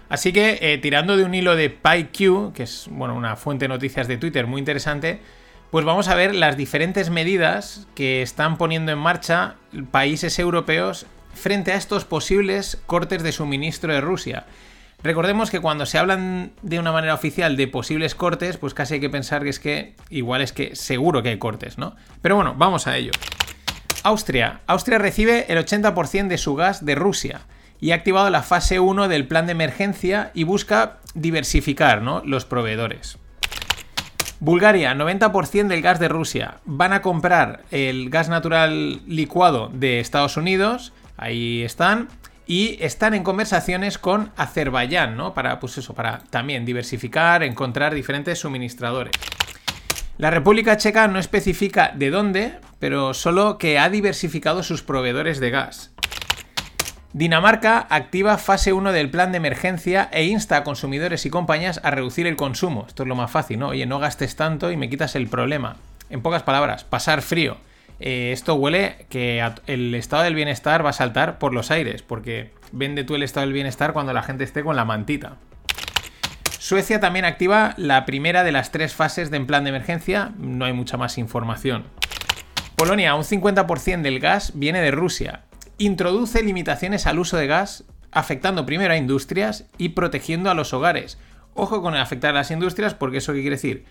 Así 0.10 0.34
que, 0.34 0.58
eh, 0.62 0.78
tirando 0.80 1.16
de 1.16 1.24
un 1.24 1.36
hilo 1.36 1.56
de 1.56 1.70
PyQ, 1.70 2.54
que 2.54 2.64
es 2.64 2.88
bueno, 2.90 3.16
una 3.16 3.36
fuente 3.36 3.66
de 3.66 3.70
noticias 3.70 4.08
de 4.08 4.18
Twitter 4.18 4.48
muy 4.48 4.60
interesante, 4.60 5.22
pues 5.72 5.86
vamos 5.86 6.08
a 6.08 6.16
ver 6.16 6.34
las 6.34 6.58
diferentes 6.58 7.12
medidas 7.12 7.88
que 7.96 8.24
están 8.24 8.58
poniendo 8.58 8.92
en 8.92 8.98
marcha 8.98 9.56
países 9.92 10.40
europeos 10.40 11.06
frente 11.36 11.72
a 11.72 11.76
estos 11.76 12.06
posibles 12.06 12.82
cortes 12.88 13.22
de 13.22 13.32
suministro 13.32 13.94
de 13.94 14.02
Rusia. 14.02 14.46
Recordemos 15.02 15.50
que 15.50 15.62
cuando 15.62 15.86
se 15.86 15.98
hablan 15.98 16.52
de 16.62 16.80
una 16.80 16.92
manera 16.92 17.14
oficial 17.14 17.56
de 17.56 17.68
posibles 17.68 18.16
cortes, 18.16 18.58
pues 18.58 18.74
casi 18.74 18.96
hay 18.96 19.00
que 19.00 19.10
pensar 19.10 19.44
que 19.44 19.50
es 19.50 19.60
que 19.60 19.96
igual 20.10 20.42
es 20.42 20.52
que 20.52 20.76
seguro 20.76 21.24
que 21.24 21.30
hay 21.30 21.40
cortes, 21.40 21.78
¿no? 21.78 21.96
Pero 22.22 22.36
bueno, 22.36 22.54
vamos 22.58 22.86
a 22.86 22.98
ello. 22.98 23.12
Austria. 24.04 24.62
Austria 24.68 24.98
recibe 24.98 25.46
el 25.48 25.58
80% 25.58 26.28
de 26.28 26.38
su 26.38 26.56
gas 26.56 26.86
de 26.86 26.96
Rusia 26.96 27.42
y 27.80 27.92
ha 27.92 27.96
activado 27.96 28.30
la 28.30 28.44
fase 28.44 28.80
1 28.80 29.08
del 29.08 29.26
plan 29.26 29.46
de 29.46 29.54
emergencia 29.54 30.32
y 30.34 30.44
busca 30.44 30.98
diversificar 31.14 32.02
¿no? 32.02 32.22
los 32.26 32.44
proveedores. 32.44 33.18
Bulgaria, 34.42 34.94
90% 34.96 35.68
del 35.68 35.82
gas 35.82 36.00
de 36.00 36.08
Rusia. 36.08 36.60
Van 36.66 36.94
a 36.94 37.02
comprar 37.02 37.64
el 37.72 38.10
gas 38.10 38.28
natural 38.28 39.02
licuado 39.06 39.70
de 39.74 40.00
Estados 40.00 40.38
Unidos 40.38 40.94
Ahí 41.22 41.64
están. 41.64 42.08
Y 42.50 42.80
están 42.82 43.14
en 43.14 43.24
conversaciones 43.24 44.00
con 44.00 44.32
Azerbaiyán, 44.36 45.16
¿no? 45.16 45.36
Para, 45.36 45.60
pues 45.60 45.78
eso, 45.78 45.94
para 45.94 46.18
también 46.32 46.66
diversificar, 46.66 47.44
encontrar 47.44 47.94
diferentes 47.94 48.40
suministradores. 48.40 49.14
La 50.18 50.32
República 50.32 50.76
Checa 50.76 51.08
no 51.08 51.20
especifica 51.20 51.92
de 51.94 52.10
dónde, 52.10 52.54
pero 52.80 53.14
solo 53.14 53.60
que 53.60 53.78
ha 53.78 53.88
diversificado 53.92 54.64
sus 54.64 54.82
proveedores 54.82 55.40
de 55.40 55.52
gas. 55.52 55.92
Dinamarca 57.14 57.86
activa 57.88 58.40
fase 58.40 58.74
1 58.74 58.94
del 58.94 59.12
plan 59.12 59.32
de 59.32 59.38
emergencia 59.38 60.10
e 60.12 60.26
insta 60.26 60.58
a 60.58 60.64
consumidores 60.64 61.28
y 61.28 61.30
compañías 61.30 61.80
a 61.84 61.92
reducir 61.92 62.26
el 62.26 62.36
consumo. 62.36 62.86
Esto 62.88 63.04
es 63.04 63.10
lo 63.10 63.16
más 63.16 63.30
fácil, 63.30 63.60
¿no? 63.60 63.68
Oye, 63.68 63.86
no 63.86 64.00
gastes 64.00 64.36
tanto 64.36 64.72
y 64.72 64.76
me 64.76 64.90
quitas 64.90 65.16
el 65.16 65.28
problema. 65.28 65.76
En 66.10 66.24
pocas 66.24 66.42
palabras, 66.42 66.84
pasar 66.84 67.22
frío. 67.22 67.58
Eh, 68.00 68.32
esto 68.32 68.56
huele 68.56 69.06
que 69.10 69.44
el 69.68 69.94
estado 69.96 70.24
del 70.24 70.36
bienestar 70.36 70.86
va 70.86 70.92
a 70.92 70.94
saltar 70.94 71.38
por 71.38 71.54
los 71.54 71.72
aires, 71.72 72.02
porque 72.02 72.52
vende 72.72 73.04
tú 73.04 73.16
el 73.16 73.24
estado 73.24 73.46
del 73.46 73.54
bienestar 73.54 73.94
cuando 73.94 74.14
la 74.14 74.24
gente 74.24 74.44
esté 74.44 74.64
con 74.64 74.76
la 74.76 74.86
mantita. 74.86 75.38
Suecia 76.60 77.00
también 77.00 77.26
activa 77.26 77.74
la 77.78 78.06
primera 78.06 78.44
de 78.44 78.52
las 78.52 78.72
tres 78.72 78.94
fases 78.94 79.32
de 79.32 79.40
plan 79.42 79.64
de 79.64 79.70
emergencia, 79.70 80.34
no 80.38 80.66
hay 80.66 80.74
mucha 80.74 80.98
más 80.98 81.18
información. 81.18 81.86
Polonia, 82.76 83.16
un 83.16 83.24
50% 83.24 84.02
del 84.02 84.20
gas 84.20 84.54
viene 84.56 84.82
de 84.82 84.92
Rusia. 84.92 85.44
Introduce 85.78 86.44
limitaciones 86.44 87.08
al 87.08 87.20
uso 87.20 87.38
de 87.38 87.48
gas, 87.48 87.86
afectando 88.12 88.66
primero 88.66 88.94
a 88.94 88.98
industrias 88.98 89.66
y 89.78 89.90
protegiendo 89.90 90.50
a 90.50 90.54
los 90.54 90.74
hogares. 90.74 91.18
Ojo 91.56 91.82
con 91.82 91.96
afectar 91.96 92.32
a 92.32 92.40
las 92.40 92.52
industrias, 92.52 92.94
porque 92.94 93.18
eso 93.18 93.34
qué 93.34 93.42
quiere 93.42 93.56
decir? 93.56 93.86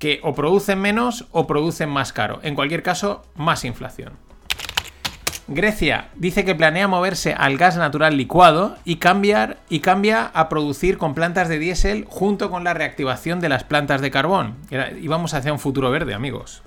Que 0.00 0.18
o 0.24 0.34
producen 0.34 0.80
menos 0.80 1.26
o 1.30 1.46
producen 1.46 1.90
más 1.90 2.12
caro. 2.12 2.40
En 2.42 2.56
cualquier 2.56 2.82
caso, 2.82 3.22
más 3.36 3.64
inflación. 3.64 4.14
Grecia 5.46 6.08
dice 6.14 6.44
que 6.44 6.54
planea 6.54 6.88
moverse 6.88 7.34
al 7.34 7.56
gas 7.58 7.76
natural 7.76 8.16
licuado 8.16 8.76
y 8.84 8.96
cambiar 8.96 9.58
y 9.68 9.80
cambia 9.80 10.30
a 10.32 10.48
producir 10.48 10.96
con 10.96 11.14
plantas 11.14 11.48
de 11.48 11.58
diésel 11.58 12.06
junto 12.08 12.50
con 12.50 12.64
la 12.64 12.72
reactivación 12.72 13.40
de 13.40 13.48
las 13.48 13.64
plantas 13.64 14.00
de 14.00 14.10
carbón. 14.10 14.56
Y 15.00 15.08
vamos 15.08 15.34
hacia 15.34 15.52
un 15.52 15.58
futuro 15.58 15.90
verde, 15.90 16.14
amigos. 16.14 16.62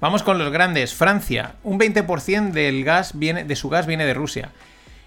Vamos 0.00 0.22
con 0.22 0.38
los 0.38 0.52
grandes. 0.52 0.94
Francia, 0.94 1.56
un 1.64 1.78
20% 1.78 2.52
del 2.52 2.84
gas 2.84 3.18
viene, 3.18 3.44
de 3.44 3.56
su 3.56 3.68
gas 3.68 3.86
viene 3.86 4.06
de 4.06 4.14
Rusia. 4.14 4.50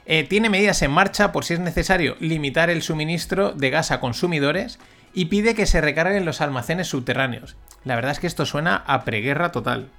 eh, 0.05 0.25
tiene 0.25 0.49
medidas 0.49 0.81
en 0.81 0.91
marcha 0.91 1.31
por 1.31 1.45
si 1.45 1.53
es 1.53 1.59
necesario 1.59 2.17
limitar 2.19 2.69
el 2.69 2.81
suministro 2.81 3.53
de 3.53 3.69
gas 3.69 3.91
a 3.91 3.99
consumidores 3.99 4.79
y 5.13 5.25
pide 5.25 5.55
que 5.55 5.65
se 5.65 5.81
recarguen 5.81 6.25
los 6.25 6.41
almacenes 6.41 6.87
subterráneos. 6.87 7.55
La 7.83 7.95
verdad 7.95 8.11
es 8.11 8.19
que 8.19 8.27
esto 8.27 8.45
suena 8.45 8.83
a 8.87 9.03
preguerra 9.03 9.51
total. 9.51 9.89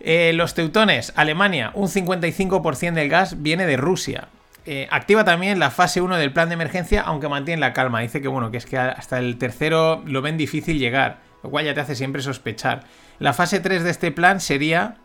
Eh, 0.00 0.32
los 0.34 0.54
teutones, 0.54 1.12
Alemania, 1.16 1.70
un 1.74 1.88
55% 1.88 2.94
del 2.94 3.08
gas 3.08 3.42
viene 3.42 3.66
de 3.66 3.76
Rusia. 3.76 4.28
Eh, 4.64 4.86
activa 4.90 5.24
también 5.24 5.58
la 5.58 5.70
fase 5.70 6.00
1 6.00 6.16
del 6.16 6.32
plan 6.32 6.48
de 6.48 6.54
emergencia, 6.54 7.02
aunque 7.02 7.28
mantiene 7.28 7.60
la 7.60 7.72
calma. 7.72 8.00
Dice 8.00 8.20
que 8.20 8.28
bueno, 8.28 8.50
que 8.50 8.58
es 8.58 8.66
que 8.66 8.78
hasta 8.78 9.18
el 9.18 9.38
tercero 9.38 10.02
lo 10.06 10.22
ven 10.22 10.36
difícil 10.36 10.78
llegar, 10.78 11.20
lo 11.42 11.50
cual 11.50 11.64
ya 11.64 11.74
te 11.74 11.80
hace 11.80 11.94
siempre 11.94 12.22
sospechar. 12.22 12.84
La 13.18 13.32
fase 13.32 13.60
3 13.60 13.84
de 13.84 13.90
este 13.90 14.10
plan 14.10 14.40
sería 14.40 14.96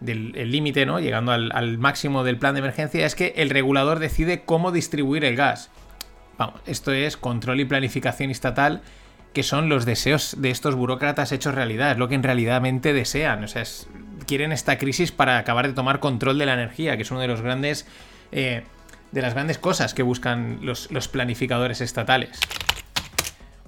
del 0.00 0.50
límite, 0.50 0.84
¿no? 0.84 1.00
Llegando 1.00 1.32
al, 1.32 1.50
al, 1.54 1.78
máximo 1.78 2.22
del 2.22 2.38
plan 2.38 2.54
de 2.54 2.60
emergencia, 2.60 3.06
es 3.06 3.14
que 3.14 3.32
el 3.36 3.48
regulador 3.48 3.98
decide 3.98 4.42
cómo 4.44 4.70
distribuir 4.70 5.24
el 5.24 5.36
gas. 5.36 5.70
Vamos, 6.38 6.60
esto 6.66 6.92
es 6.92 7.16
control 7.16 7.60
y 7.60 7.64
planificación 7.64 8.30
estatal 8.30 8.82
que 9.32 9.42
son 9.42 9.68
los 9.68 9.84
deseos 9.84 10.36
de 10.38 10.50
estos 10.50 10.74
burócratas 10.74 11.30
hechos 11.30 11.54
realidad, 11.54 11.92
es 11.92 11.98
lo 11.98 12.08
que 12.08 12.14
en 12.14 12.22
realidadmente 12.22 12.94
desean. 12.94 13.44
O 13.44 13.48
sea, 13.48 13.64
quieren 14.26 14.50
esta 14.50 14.78
crisis 14.78 15.12
para 15.12 15.36
acabar 15.36 15.66
de 15.66 15.74
tomar 15.74 16.00
control 16.00 16.38
de 16.38 16.46
la 16.46 16.54
energía, 16.54 16.96
que 16.96 17.02
es 17.02 17.10
uno 17.10 17.20
de 17.20 17.28
los 17.28 17.42
grandes. 17.42 17.86
Eh, 18.32 18.62
de 19.12 19.22
las 19.22 19.34
grandes 19.34 19.56
cosas 19.56 19.94
que 19.94 20.02
buscan 20.02 20.58
los, 20.62 20.90
los 20.90 21.08
planificadores 21.08 21.80
estatales. 21.80 22.40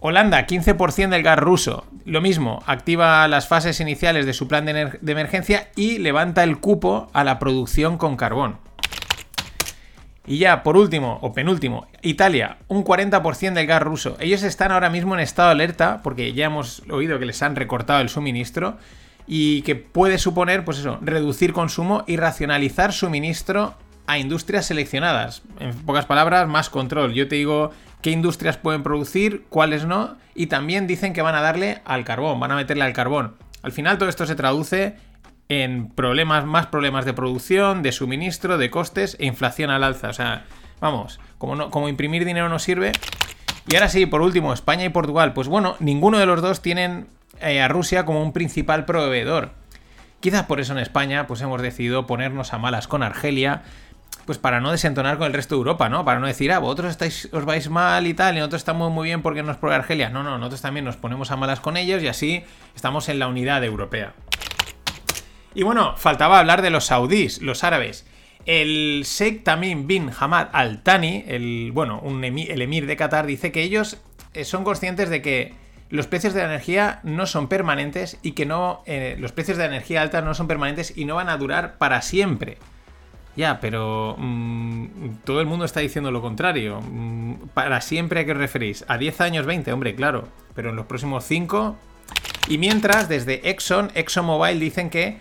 Holanda, 0.00 0.46
15% 0.46 1.08
del 1.08 1.22
gas 1.22 1.38
ruso. 1.38 1.84
Lo 2.04 2.20
mismo, 2.20 2.62
activa 2.66 3.26
las 3.26 3.48
fases 3.48 3.80
iniciales 3.80 4.26
de 4.26 4.32
su 4.32 4.46
plan 4.46 4.64
de, 4.64 5.12
emergencia 5.12 5.68
y 5.75 5.98
levanta 5.98 6.44
el 6.44 6.58
cupo 6.58 7.10
a 7.12 7.25
la 7.25 7.38
producción 7.38 7.98
con 7.98 8.16
carbón. 8.16 8.58
Y 10.28 10.37
ya, 10.37 10.62
por 10.62 10.76
último, 10.76 11.18
o 11.23 11.32
penúltimo, 11.32 11.87
Italia, 12.02 12.58
un 12.68 12.85
40% 12.85 13.54
del 13.54 13.66
gas 13.66 13.82
ruso. 13.82 14.18
Ellos 14.20 14.42
están 14.42 14.73
ahora 14.73 14.90
mismo 14.90 15.14
en 15.14 15.20
estado 15.20 15.49
de 15.49 15.52
alerta 15.52 16.00
porque 16.04 16.35
ya 16.35 16.47
hemos 16.47 16.82
oído 16.90 17.18
que 17.18 17.25
les 17.25 17.42
han 17.42 17.56
recortado 17.56 18.02
el 18.02 18.11
suministro 18.11 18.76
y 19.26 19.62
que 19.62 19.75
puede 19.75 20.18
suponer, 20.18 20.66
pues 20.66 20.78
eso, 20.78 20.99
reducir 21.00 21.54
consumo 21.54 22.04
y 22.06 22.18
racionalizar 22.18 22.92
suministro 22.92 23.75
a 24.06 24.18
industrias 24.18 24.66
seleccionadas. 24.66 25.42
En 25.61 25.73
pocas 25.73 26.04
palabras, 26.04 26.47
más 26.47 26.68
control. 26.68 27.14
Yo 27.14 27.26
te 27.26 27.37
digo 27.37 27.70
qué 28.02 28.11
industrias 28.11 28.58
pueden 28.58 28.82
producir, 28.82 29.44
cuáles 29.49 29.87
no, 29.87 30.16
y 30.35 30.49
también 30.49 30.87
dicen 30.87 31.14
que 31.14 31.23
van 31.23 31.37
a 31.37 31.40
darle 31.40 31.80
al 31.87 32.04
carbón, 32.04 32.38
van 32.38 32.52
a 32.52 32.56
meterle 32.56 32.85
al 32.85 32.92
carbón. 32.92 33.35
Al 33.62 33.73
final 33.73 33.97
todo 33.97 34.11
esto 34.11 34.26
se 34.26 34.35
traduce 34.35 34.97
en 35.48 35.88
problemas, 35.88 36.44
más 36.44 36.66
problemas 36.66 37.04
de 37.04 37.14
producción, 37.14 37.82
de 37.82 37.92
suministro, 37.92 38.58
de 38.58 38.70
costes 38.70 39.16
e 39.18 39.26
inflación 39.26 39.70
al 39.70 39.84
alza. 39.84 40.08
O 40.08 40.12
sea, 40.12 40.44
vamos, 40.80 41.20
como, 41.38 41.56
no, 41.56 41.70
como 41.70 41.88
imprimir 41.88 42.24
dinero 42.24 42.48
no 42.48 42.58
sirve. 42.58 42.92
Y 43.66 43.74
ahora 43.74 43.88
sí, 43.88 44.06
por 44.06 44.22
último, 44.22 44.52
España 44.52 44.84
y 44.84 44.88
Portugal. 44.88 45.32
Pues 45.32 45.48
bueno, 45.48 45.76
ninguno 45.80 46.18
de 46.18 46.26
los 46.26 46.42
dos 46.42 46.62
tienen 46.62 47.06
eh, 47.40 47.60
a 47.60 47.68
Rusia 47.68 48.04
como 48.04 48.22
un 48.22 48.32
principal 48.32 48.84
proveedor. 48.84 49.50
Quizás 50.20 50.44
por 50.44 50.60
eso 50.60 50.72
en 50.72 50.78
España 50.78 51.26
pues 51.26 51.40
hemos 51.42 51.62
decidido 51.62 52.06
ponernos 52.06 52.52
a 52.52 52.58
malas 52.58 52.88
con 52.88 53.02
Argelia, 53.04 53.62
pues 54.26 54.36
para 54.36 54.60
no 54.60 54.72
desentonar 54.72 55.16
con 55.16 55.28
el 55.28 55.32
resto 55.32 55.54
de 55.54 55.60
Europa, 55.60 55.88
¿no? 55.88 56.04
Para 56.04 56.18
no 56.18 56.26
decir, 56.26 56.50
ah, 56.52 56.58
vosotros 56.58 56.90
estáis, 56.90 57.28
os 57.32 57.44
vais 57.44 57.70
mal 57.70 58.06
y 58.06 58.14
tal, 58.14 58.34
y 58.34 58.38
nosotros 58.38 58.60
estamos 58.60 58.90
muy 58.90 59.06
bien 59.06 59.22
porque 59.22 59.42
nos 59.42 59.56
provee 59.56 59.76
Argelia. 59.76 60.10
No, 60.10 60.24
no, 60.24 60.36
nosotros 60.38 60.60
también 60.60 60.84
nos 60.84 60.96
ponemos 60.96 61.30
a 61.30 61.36
malas 61.36 61.60
con 61.60 61.76
ellos 61.76 62.02
y 62.02 62.08
así 62.08 62.44
estamos 62.74 63.08
en 63.08 63.20
la 63.20 63.28
unidad 63.28 63.62
europea. 63.62 64.12
Y 65.54 65.62
bueno, 65.62 65.94
faltaba 65.96 66.38
hablar 66.38 66.62
de 66.62 66.70
los 66.70 66.86
saudíes, 66.86 67.40
los 67.42 67.64
árabes. 67.64 68.06
El 68.46 69.02
Sheikh 69.04 69.44
Tamim 69.44 69.86
bin 69.86 70.10
Hamad 70.18 70.48
Al 70.52 70.82
Thani, 70.82 71.24
el, 71.26 71.70
bueno, 71.72 72.00
un 72.00 72.24
el 72.24 72.62
emir 72.62 72.86
de 72.86 72.96
Qatar, 72.96 73.26
dice 73.26 73.52
que 73.52 73.62
ellos 73.62 73.98
eh, 74.34 74.44
son 74.44 74.64
conscientes 74.64 75.10
de 75.10 75.20
que 75.20 75.54
los 75.90 76.06
precios 76.06 76.34
de 76.34 76.40
la 76.40 76.46
energía 76.46 77.00
no 77.02 77.26
son 77.26 77.48
permanentes 77.48 78.18
y 78.22 78.32
que 78.32 78.46
no. 78.46 78.82
Eh, 78.86 79.16
los 79.18 79.32
precios 79.32 79.56
de 79.56 79.64
la 79.64 79.74
energía 79.74 80.02
alta 80.02 80.20
no 80.20 80.34
son 80.34 80.46
permanentes 80.46 80.92
y 80.96 81.04
no 81.04 81.14
van 81.16 81.28
a 81.28 81.36
durar 81.36 81.78
para 81.78 82.02
siempre. 82.02 82.58
Ya, 83.36 83.60
pero 83.60 84.16
mmm, 84.18 84.86
todo 85.24 85.40
el 85.40 85.46
mundo 85.46 85.64
está 85.64 85.80
diciendo 85.80 86.10
lo 86.10 86.20
contrario. 86.20 86.80
Mm, 86.80 87.48
¿Para 87.54 87.80
siempre 87.80 88.20
a 88.20 88.24
qué 88.24 88.32
os 88.32 88.38
referís? 88.38 88.84
¿A 88.88 88.98
10 88.98 89.20
años, 89.20 89.46
20? 89.46 89.72
Hombre, 89.72 89.94
claro. 89.94 90.28
Pero 90.54 90.70
en 90.70 90.76
los 90.76 90.86
próximos 90.86 91.24
5. 91.24 91.76
Y 92.48 92.58
mientras, 92.58 93.08
desde 93.08 93.48
Exxon, 93.48 93.90
ExxonMobil 93.94 94.58
dicen 94.58 94.90
que 94.90 95.18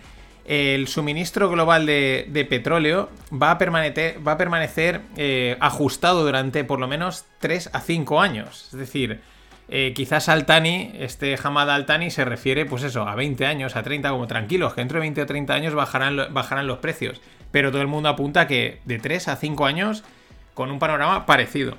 el 0.48 0.88
suministro 0.88 1.50
global 1.50 1.84
de, 1.84 2.46
petróleo 2.48 3.10
va 3.30 3.50
a 3.50 3.58
permanecer, 3.58 5.02
eh, 5.18 5.58
ajustado 5.60 6.24
durante 6.24 6.64
por 6.64 6.80
lo 6.80 6.88
menos 6.88 7.26
3 7.40 7.68
a 7.74 7.82
5 7.82 8.18
años. 8.22 8.68
Es 8.72 8.78
decir, 8.78 9.20
eh, 9.68 9.92
quizás 9.94 10.30
Altani, 10.30 10.92
este 10.98 11.36
Hamad 11.42 11.70
Altani, 11.70 12.10
se 12.10 12.24
refiere, 12.24 12.64
pues 12.64 12.82
eso, 12.82 13.06
a 13.06 13.14
20 13.14 13.44
años, 13.44 13.76
a 13.76 13.82
30, 13.82 14.08
como 14.08 14.26
tranquilos, 14.26 14.72
que 14.72 14.80
dentro 14.80 14.96
de 14.96 15.00
20 15.02 15.20
o 15.20 15.26
30 15.26 15.52
años 15.52 15.74
bajarán, 15.74 16.32
bajarán 16.32 16.66
los 16.66 16.78
precios. 16.78 17.20
Pero 17.50 17.70
todo 17.70 17.82
el 17.82 17.88
mundo 17.88 18.08
apunta 18.08 18.46
que 18.46 18.80
de 18.86 18.98
3 18.98 19.28
a 19.28 19.36
5 19.36 19.66
años, 19.66 20.02
con 20.54 20.70
un 20.70 20.78
panorama 20.78 21.26
parecido. 21.26 21.76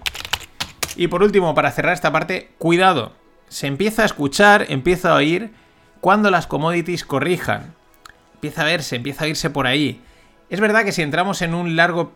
Y 0.96 1.08
por 1.08 1.24
último, 1.24 1.56
para 1.56 1.72
cerrar 1.72 1.94
esta 1.94 2.12
parte, 2.12 2.52
cuidado. 2.60 3.14
Se 3.48 3.66
empieza 3.66 4.04
a 4.04 4.06
escuchar, 4.06 4.68
empieza 4.70 5.12
a 5.12 5.16
oír 5.16 5.50
cuando 6.02 6.30
las 6.30 6.46
commodities 6.46 7.04
corrijan 7.04 7.79
empieza 8.40 8.62
a 8.62 8.66
verse, 8.66 8.96
empieza 8.96 9.26
a 9.26 9.28
irse 9.28 9.50
por 9.50 9.68
ahí. 9.68 10.02
Es 10.50 10.62
verdad 10.62 10.86
que 10.86 10.94
si 10.94 11.02
entramos 11.02 11.42
en 11.42 11.54
un 11.54 11.76
largo 11.76 12.14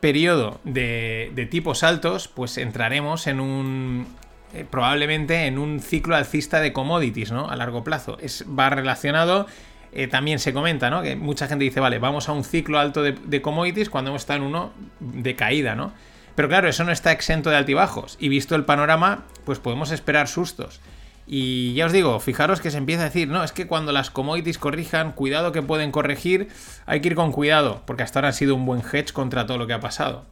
periodo 0.00 0.58
de, 0.64 1.48
tipos 1.50 1.82
altos, 1.82 2.28
pues 2.28 2.56
entraremos 2.56 3.26
en 3.26 3.40
un, 3.40 4.06
eh, 4.54 4.64
probablemente 4.68 5.46
en 5.46 5.58
un 5.58 5.80
ciclo 5.80 6.16
alcista 6.16 6.60
de 6.60 6.72
commodities, 6.72 7.30
¿no? 7.30 7.50
A 7.50 7.56
largo 7.56 7.84
plazo. 7.84 8.16
Es, 8.20 8.44
va 8.46 8.70
relacionado, 8.70 9.46
eh, 9.92 10.08
también 10.08 10.38
se 10.38 10.54
comenta, 10.54 10.88
¿no? 10.88 11.02
Que 11.02 11.14
mucha 11.14 11.46
gente 11.46 11.64
dice, 11.64 11.80
vale, 11.80 11.98
vamos 11.98 12.30
a 12.30 12.32
un 12.32 12.42
ciclo 12.42 12.78
alto 12.78 13.02
de, 13.02 13.12
de, 13.12 13.42
commodities 13.42 13.90
cuando 13.90 14.10
hemos 14.10 14.22
estado 14.22 14.40
en 14.40 14.46
uno 14.46 14.72
de 15.00 15.36
caída, 15.36 15.74
¿no? 15.74 15.92
Pero 16.34 16.48
claro, 16.48 16.68
eso 16.68 16.84
no 16.84 16.92
está 16.92 17.12
exento 17.12 17.50
de 17.50 17.56
altibajos. 17.56 18.16
Y 18.18 18.28
visto 18.28 18.56
el 18.56 18.64
panorama, 18.64 19.24
pues 19.44 19.58
podemos 19.58 19.90
esperar 19.90 20.26
sustos. 20.26 20.80
Y 21.26 21.74
ya 21.74 21.86
os 21.86 21.92
digo, 21.92 22.20
fijaros 22.20 22.60
que 22.60 22.70
se 22.70 22.78
empieza 22.78 23.02
a 23.02 23.06
decir, 23.06 23.28
no, 23.28 23.42
es 23.42 23.50
que 23.52 23.66
cuando 23.66 23.90
las 23.92 24.10
commodities 24.10 24.58
corrijan, 24.58 25.12
cuidado 25.12 25.50
que 25.50 25.62
pueden 25.62 25.90
corregir, 25.90 26.48
hay 26.86 27.00
que 27.00 27.08
ir 27.08 27.14
con 27.16 27.32
cuidado, 27.32 27.82
porque 27.84 28.04
hasta 28.04 28.20
ahora 28.20 28.28
ha 28.28 28.32
sido 28.32 28.54
un 28.54 28.64
buen 28.64 28.80
hedge 28.80 29.12
contra 29.12 29.46
todo 29.46 29.58
lo 29.58 29.66
que 29.66 29.72
ha 29.72 29.80
pasado. 29.80 30.24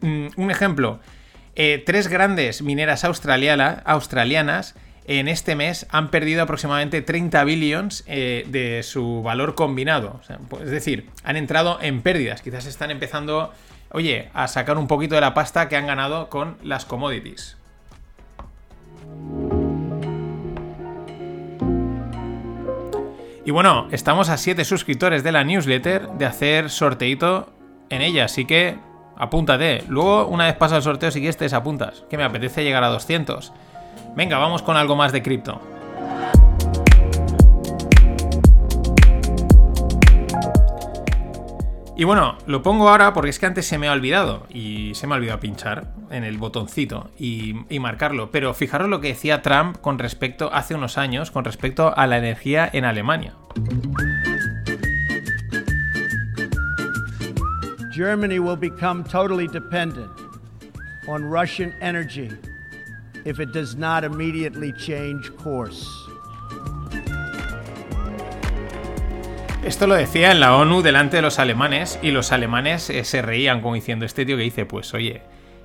Mm, 0.00 0.28
un 0.36 0.50
ejemplo, 0.50 1.00
eh, 1.56 1.82
tres 1.84 2.08
grandes 2.08 2.62
mineras 2.62 3.04
australianas 3.04 4.74
en 5.04 5.28
este 5.28 5.56
mes 5.56 5.86
han 5.90 6.10
perdido 6.10 6.42
aproximadamente 6.42 7.02
30 7.02 7.44
billions 7.44 8.04
eh, 8.06 8.44
de 8.48 8.82
su 8.82 9.22
valor 9.22 9.54
combinado. 9.54 10.20
Pues, 10.48 10.62
es 10.62 10.70
decir, 10.70 11.10
han 11.24 11.36
entrado 11.36 11.78
en 11.82 12.00
pérdidas, 12.00 12.40
quizás 12.40 12.64
están 12.64 12.90
empezando, 12.90 13.52
oye, 13.90 14.30
a 14.32 14.48
sacar 14.48 14.78
un 14.78 14.86
poquito 14.86 15.16
de 15.16 15.20
la 15.20 15.34
pasta 15.34 15.68
que 15.68 15.76
han 15.76 15.86
ganado 15.86 16.30
con 16.30 16.56
las 16.62 16.86
commodities. 16.86 17.58
Y 23.44 23.50
bueno, 23.52 23.88
estamos 23.90 24.28
a 24.28 24.36
7 24.36 24.64
suscriptores 24.64 25.22
de 25.22 25.32
la 25.32 25.44
newsletter 25.44 26.08
de 26.10 26.26
hacer 26.26 26.68
sorteito 26.68 27.52
en 27.88 28.02
ella, 28.02 28.26
así 28.26 28.44
que 28.44 28.76
apúntate. 29.16 29.82
Luego, 29.88 30.26
una 30.26 30.44
vez 30.44 30.56
pasa 30.56 30.76
el 30.76 30.82
sorteo, 30.82 31.10
si 31.10 31.20
quieres 31.20 31.36
te 31.36 31.44
desapuntas, 31.44 32.04
que 32.10 32.16
me 32.16 32.24
apetece 32.24 32.62
llegar 32.62 32.84
a 32.84 32.88
200. 32.88 33.52
Venga, 34.14 34.38
vamos 34.38 34.62
con 34.62 34.76
algo 34.76 34.94
más 34.94 35.12
de 35.12 35.22
cripto. 35.22 35.60
Y 42.00 42.04
bueno, 42.04 42.38
lo 42.46 42.62
pongo 42.62 42.88
ahora 42.88 43.12
porque 43.12 43.28
es 43.28 43.38
que 43.38 43.44
antes 43.44 43.66
se 43.66 43.76
me 43.76 43.86
ha 43.86 43.92
olvidado 43.92 44.46
y 44.48 44.94
se 44.94 45.06
me 45.06 45.12
ha 45.12 45.18
olvidado 45.18 45.38
pinchar 45.38 45.92
en 46.10 46.24
el 46.24 46.38
botoncito 46.38 47.10
y, 47.18 47.52
marcarlo. 47.78 48.30
Pero 48.30 48.54
fijaros 48.54 48.88
lo 48.88 49.02
que 49.02 49.08
decía 49.08 49.42
Trump 49.42 49.76
con 49.82 49.98
respecto, 49.98 50.50
hace 50.50 50.74
unos 50.74 50.96
años, 50.96 51.30
con 51.30 51.44
respecto 51.44 51.94
a 51.94 52.06
la 52.06 52.16
energía 52.16 52.70
en 52.72 52.86
Alemania. 52.86 53.34
Germany 57.92 58.38
will 58.38 58.56
become 58.56 59.04
totally 59.04 59.46
dependent 59.46 60.10
on 61.06 61.22
Russian 61.22 61.74
energy 61.82 62.30
if 63.26 63.40
it 63.40 63.52
does 63.52 63.76
not 63.76 64.04
immediately 64.04 64.72
change 64.72 65.30
course. 65.36 65.99
Esto 69.64 69.86
lo 69.86 69.94
decía 69.94 70.32
en 70.32 70.40
la 70.40 70.56
ONU 70.56 70.80
delante 70.80 71.16
de 71.16 71.22
los 71.22 71.38
alemanes 71.38 71.98
y 72.02 72.12
los 72.12 72.32
alemanes 72.32 72.88
eh, 72.88 73.04
se 73.04 73.20
reían 73.20 73.60
como 73.60 73.74
diciendo 73.74 74.06
este 74.06 74.24
tío 74.24 74.38
que 74.38 74.42
dice, 74.42 74.64
pues 74.64 74.94
oye, 74.94 75.20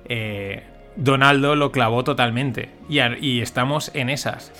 eh, 0.06 0.64
Donaldo 0.96 1.56
lo 1.56 1.72
clavó 1.72 2.04
totalmente 2.04 2.70
y, 2.88 3.00
y 3.20 3.40
estamos 3.40 3.90
en 3.94 4.10
esas. 4.10 4.52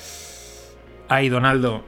Ay, 1.08 1.28
Donaldo. 1.28 1.84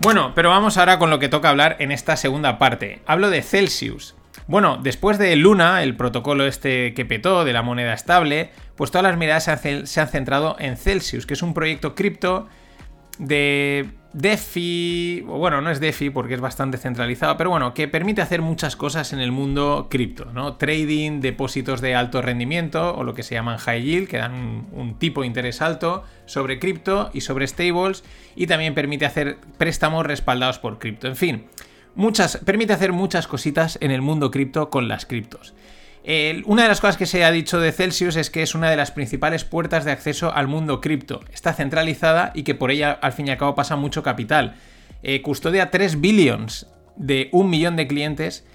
Bueno, 0.00 0.32
pero 0.34 0.50
vamos 0.50 0.78
ahora 0.78 0.98
con 0.98 1.10
lo 1.10 1.18
que 1.18 1.28
toca 1.28 1.48
hablar 1.48 1.76
en 1.78 1.92
esta 1.92 2.16
segunda 2.16 2.58
parte. 2.58 3.00
Hablo 3.06 3.30
de 3.30 3.42
Celsius. 3.42 4.16
Bueno, 4.48 4.78
después 4.82 5.18
de 5.18 5.36
Luna, 5.36 5.82
el 5.82 5.94
protocolo 5.94 6.46
este 6.46 6.94
que 6.94 7.04
petó 7.04 7.44
de 7.44 7.52
la 7.52 7.62
moneda 7.62 7.92
estable, 7.92 8.50
pues 8.76 8.90
todas 8.90 9.04
las 9.04 9.18
miradas 9.18 9.44
se 9.44 10.00
han, 10.00 10.08
centrado 10.08 10.56
en 10.58 10.76
Celsius, 10.76 11.26
que 11.26 11.34
es 11.34 11.42
un 11.42 11.54
proyecto 11.54 11.94
cripto 11.94 12.48
de 13.18 13.90
DeFi, 14.14 15.22
bueno, 15.26 15.60
no 15.60 15.70
es 15.70 15.80
DeFi 15.80 16.08
porque 16.08 16.34
es 16.34 16.40
bastante 16.40 16.78
centralizado, 16.78 17.36
pero 17.36 17.50
bueno, 17.50 17.74
que 17.74 17.88
permite 17.88 18.22
hacer 18.22 18.40
muchas 18.40 18.74
cosas 18.74 19.12
en 19.12 19.20
el 19.20 19.32
mundo 19.32 19.88
cripto, 19.90 20.24
¿no? 20.26 20.54
Trading, 20.54 21.20
depósitos 21.20 21.82
de 21.82 21.94
alto 21.94 22.22
rendimiento 22.22 22.94
o 22.96 23.04
lo 23.04 23.12
que 23.12 23.22
se 23.22 23.34
llaman 23.34 23.58
high 23.58 23.82
yield, 23.82 24.08
que 24.08 24.16
dan 24.16 24.66
un, 24.72 24.98
tipo 24.98 25.20
de 25.20 25.26
interés 25.26 25.60
alto 25.60 26.04
sobre 26.24 26.58
cripto 26.58 27.10
y 27.12 27.20
sobre 27.20 27.46
stables, 27.46 28.02
y 28.34 28.46
también 28.46 28.74
permite 28.74 29.04
hacer 29.04 29.36
préstamos 29.58 30.06
respaldados 30.06 30.58
por 30.58 30.78
cripto. 30.78 31.06
En 31.06 31.16
fin, 31.16 31.44
muchas, 31.94 32.38
permite 32.38 32.72
hacer 32.72 32.92
muchas 32.92 33.26
cositas 33.26 33.78
en 33.82 33.90
el 33.90 34.00
mundo 34.00 34.30
cripto 34.30 34.70
con 34.70 34.88
las 34.88 35.04
criptos. 35.04 35.54
Una 36.46 36.62
de 36.62 36.68
las 36.68 36.80
cosas 36.80 36.96
que 36.96 37.04
se 37.04 37.22
ha 37.22 37.30
dicho 37.30 37.60
de 37.60 37.70
Celsius 37.70 38.16
es 38.16 38.30
que 38.30 38.42
es 38.42 38.54
una 38.54 38.70
de 38.70 38.76
las 38.76 38.90
principales 38.90 39.44
puertas 39.44 39.84
de 39.84 39.92
acceso 39.92 40.32
al 40.34 40.48
mundo 40.48 40.80
cripto. 40.80 41.20
Está 41.32 41.52
centralizada 41.52 42.32
y 42.34 42.44
que 42.44 42.54
por 42.54 42.70
ella 42.70 42.92
al 43.02 43.12
fin 43.12 43.28
y 43.28 43.30
al 43.30 43.36
cabo 43.36 43.54
pasa 43.54 43.76
mucho 43.76 44.02
capital. 44.02 44.56
Eh, 45.02 45.20
custodia 45.20 45.70
3 45.70 46.00
billions 46.00 46.66
de 46.96 47.28
un 47.32 47.50
millón 47.50 47.76
de 47.76 47.86
clientes 47.86 48.46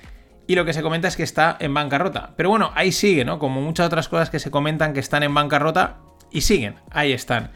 y 0.47 0.55
lo 0.55 0.65
que 0.65 0.73
se 0.73 0.81
comenta 0.81 1.07
es 1.07 1.15
que 1.15 1.23
está 1.23 1.55
en 1.59 1.75
bancarrota. 1.75 2.33
Pero 2.35 2.49
bueno, 2.49 2.71
ahí 2.73 2.91
sigue, 2.91 3.23
¿no? 3.23 3.37
Como 3.37 3.61
muchas 3.61 3.85
otras 3.85 4.09
cosas 4.09 4.31
que 4.31 4.39
se 4.39 4.49
comentan 4.49 4.93
que 4.93 4.99
están 4.99 5.21
en 5.21 5.33
bancarrota 5.35 5.99
y 6.31 6.41
siguen, 6.41 6.75
ahí 6.89 7.11
están. 7.13 7.51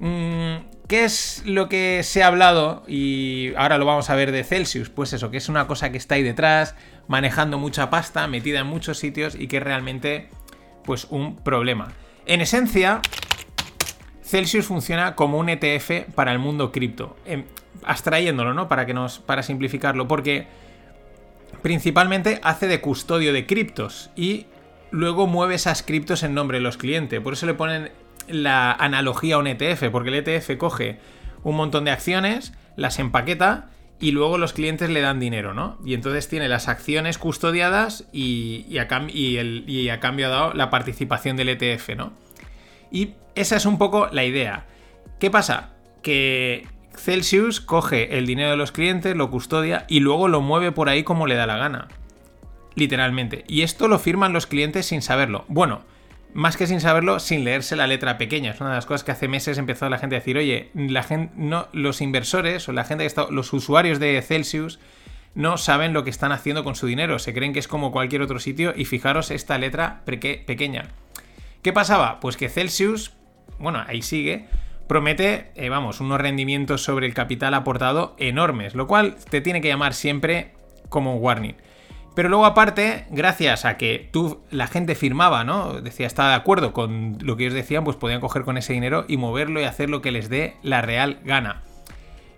Mm, 0.00 0.56
¿Qué 0.86 1.04
es 1.04 1.42
lo 1.46 1.68
que 1.68 2.02
se 2.02 2.22
ha 2.22 2.26
hablado? 2.26 2.82
Y 2.86 3.54
ahora 3.54 3.78
lo 3.78 3.86
vamos 3.86 4.10
a 4.10 4.14
ver 4.16 4.32
de 4.32 4.44
Celsius. 4.44 4.90
Pues 4.90 5.12
eso, 5.12 5.30
que 5.30 5.36
es 5.36 5.48
una 5.48 5.66
cosa 5.66 5.90
que 5.90 5.98
está 5.98 6.16
ahí 6.16 6.22
detrás, 6.22 6.74
manejando 7.10 7.58
mucha 7.58 7.90
pasta, 7.90 8.28
metida 8.28 8.60
en 8.60 8.68
muchos 8.68 8.98
sitios 8.98 9.34
y 9.34 9.48
que 9.48 9.56
es 9.56 9.62
realmente, 9.64 10.28
pues, 10.84 11.08
un 11.10 11.34
problema. 11.34 11.88
En 12.24 12.40
esencia, 12.40 13.00
Celsius 14.22 14.66
funciona 14.66 15.16
como 15.16 15.36
un 15.38 15.48
ETF 15.48 16.14
para 16.14 16.30
el 16.30 16.38
mundo 16.38 16.70
cripto. 16.70 17.16
Em, 17.26 17.46
abstrayéndolo, 17.82 18.54
¿no? 18.54 18.68
Para, 18.68 18.86
que 18.86 18.94
nos, 18.94 19.18
para 19.18 19.42
simplificarlo. 19.42 20.06
Porque 20.06 20.46
principalmente 21.62 22.38
hace 22.44 22.68
de 22.68 22.80
custodio 22.80 23.32
de 23.32 23.44
criptos 23.44 24.10
y 24.14 24.46
luego 24.92 25.26
mueve 25.26 25.56
esas 25.56 25.82
criptos 25.82 26.22
en 26.22 26.32
nombre 26.32 26.58
de 26.58 26.62
los 26.62 26.76
clientes. 26.76 27.20
Por 27.20 27.32
eso 27.32 27.44
le 27.44 27.54
ponen 27.54 27.90
la 28.28 28.70
analogía 28.70 29.34
a 29.34 29.38
un 29.38 29.48
ETF, 29.48 29.90
porque 29.90 30.10
el 30.10 30.24
ETF 30.24 30.56
coge 30.58 31.00
un 31.42 31.56
montón 31.56 31.84
de 31.84 31.90
acciones, 31.90 32.52
las 32.76 33.00
empaqueta 33.00 33.68
y 34.00 34.12
luego 34.12 34.38
los 34.38 34.54
clientes 34.54 34.88
le 34.88 35.02
dan 35.02 35.20
dinero, 35.20 35.52
¿no? 35.52 35.76
Y 35.84 35.92
entonces 35.92 36.26
tiene 36.26 36.48
las 36.48 36.68
acciones 36.68 37.18
custodiadas 37.18 38.06
y, 38.12 38.78
a, 38.78 38.88
cambio 38.88 40.26
ha 40.26 40.30
dado 40.30 40.54
la 40.54 40.70
participación 40.70 41.36
del 41.36 41.50
ETF, 41.50 41.90
¿no? 41.96 42.12
Y 42.90 43.10
esa 43.34 43.56
es 43.56 43.66
un 43.66 43.76
poco 43.76 44.08
la 44.10 44.24
idea. 44.24 44.66
¿Qué 45.18 45.30
pasa? 45.30 45.74
Que 46.02 46.66
Celsius 46.96 47.60
coge 47.60 48.16
el 48.16 48.26
dinero 48.26 48.50
de 48.50 48.56
los 48.56 48.72
clientes, 48.72 49.14
lo 49.14 49.30
custodia 49.30 49.84
y 49.86 50.00
luego 50.00 50.28
lo 50.28 50.40
mueve 50.40 50.72
por 50.72 50.88
ahí 50.88 51.04
como 51.04 51.26
le 51.26 51.34
da 51.34 51.46
la 51.46 51.58
gana. 51.58 51.88
Literalmente. 52.74 53.44
Y 53.48 53.62
esto 53.62 53.86
lo 53.86 53.98
firman 53.98 54.32
los 54.32 54.46
clientes 54.46 54.86
sin 54.86 55.02
saberlo. 55.02 55.44
Bueno, 55.48 55.82
más 56.34 56.56
que 56.56 56.66
sin 56.66 56.80
saberlo, 56.80 57.18
sin 57.18 57.44
leerse 57.44 57.76
la 57.76 57.86
letra 57.86 58.18
pequeña. 58.18 58.52
Es 58.52 58.60
una 58.60 58.70
de 58.70 58.76
las 58.76 58.86
cosas 58.86 59.04
que 59.04 59.12
hace 59.12 59.28
meses 59.28 59.58
empezó 59.58 59.88
la 59.88 59.98
gente 59.98 60.16
a 60.16 60.20
decir, 60.20 60.36
oye, 60.36 60.70
la 60.74 61.02
gente, 61.02 61.32
no, 61.36 61.68
los 61.72 62.00
inversores 62.00 62.68
o 62.68 62.72
la 62.72 62.84
gente 62.84 63.02
que 63.02 63.08
está, 63.08 63.26
los 63.30 63.52
usuarios 63.52 63.98
de 63.98 64.20
Celsius 64.22 64.78
no 65.34 65.56
saben 65.56 65.92
lo 65.92 66.04
que 66.04 66.10
están 66.10 66.32
haciendo 66.32 66.64
con 66.64 66.74
su 66.74 66.86
dinero. 66.86 67.18
Se 67.18 67.32
creen 67.34 67.52
que 67.52 67.58
es 67.58 67.68
como 67.68 67.92
cualquier 67.92 68.22
otro 68.22 68.38
sitio 68.38 68.72
y 68.76 68.84
fijaros 68.84 69.30
esta 69.30 69.58
letra 69.58 70.02
pequeña. 70.04 70.88
¿Qué 71.62 71.72
pasaba? 71.72 72.20
Pues 72.20 72.36
que 72.36 72.48
Celsius, 72.48 73.12
bueno, 73.58 73.84
ahí 73.86 74.02
sigue, 74.02 74.46
promete, 74.86 75.50
eh, 75.54 75.68
vamos, 75.68 76.00
unos 76.00 76.20
rendimientos 76.20 76.82
sobre 76.82 77.06
el 77.06 77.14
capital 77.14 77.54
aportado 77.54 78.16
enormes, 78.18 78.74
lo 78.74 78.86
cual 78.86 79.16
te 79.30 79.40
tiene 79.40 79.60
que 79.60 79.68
llamar 79.68 79.94
siempre 79.94 80.52
como 80.88 81.16
warning. 81.16 81.54
Pero 82.14 82.28
luego 82.28 82.44
aparte, 82.44 83.06
gracias 83.10 83.64
a 83.64 83.76
que 83.76 84.08
tú, 84.12 84.42
la 84.50 84.66
gente 84.66 84.94
firmaba, 84.94 85.44
¿no? 85.44 85.80
Decía, 85.80 86.06
estaba 86.06 86.30
de 86.30 86.34
acuerdo 86.34 86.72
con 86.72 87.18
lo 87.20 87.36
que 87.36 87.44
ellos 87.44 87.54
decían, 87.54 87.84
pues 87.84 87.96
podían 87.96 88.20
coger 88.20 88.42
con 88.42 88.56
ese 88.56 88.72
dinero 88.72 89.04
y 89.06 89.16
moverlo 89.16 89.60
y 89.60 89.64
hacer 89.64 89.90
lo 89.90 90.02
que 90.02 90.10
les 90.10 90.28
dé 90.28 90.56
la 90.62 90.82
real 90.82 91.20
gana. 91.24 91.62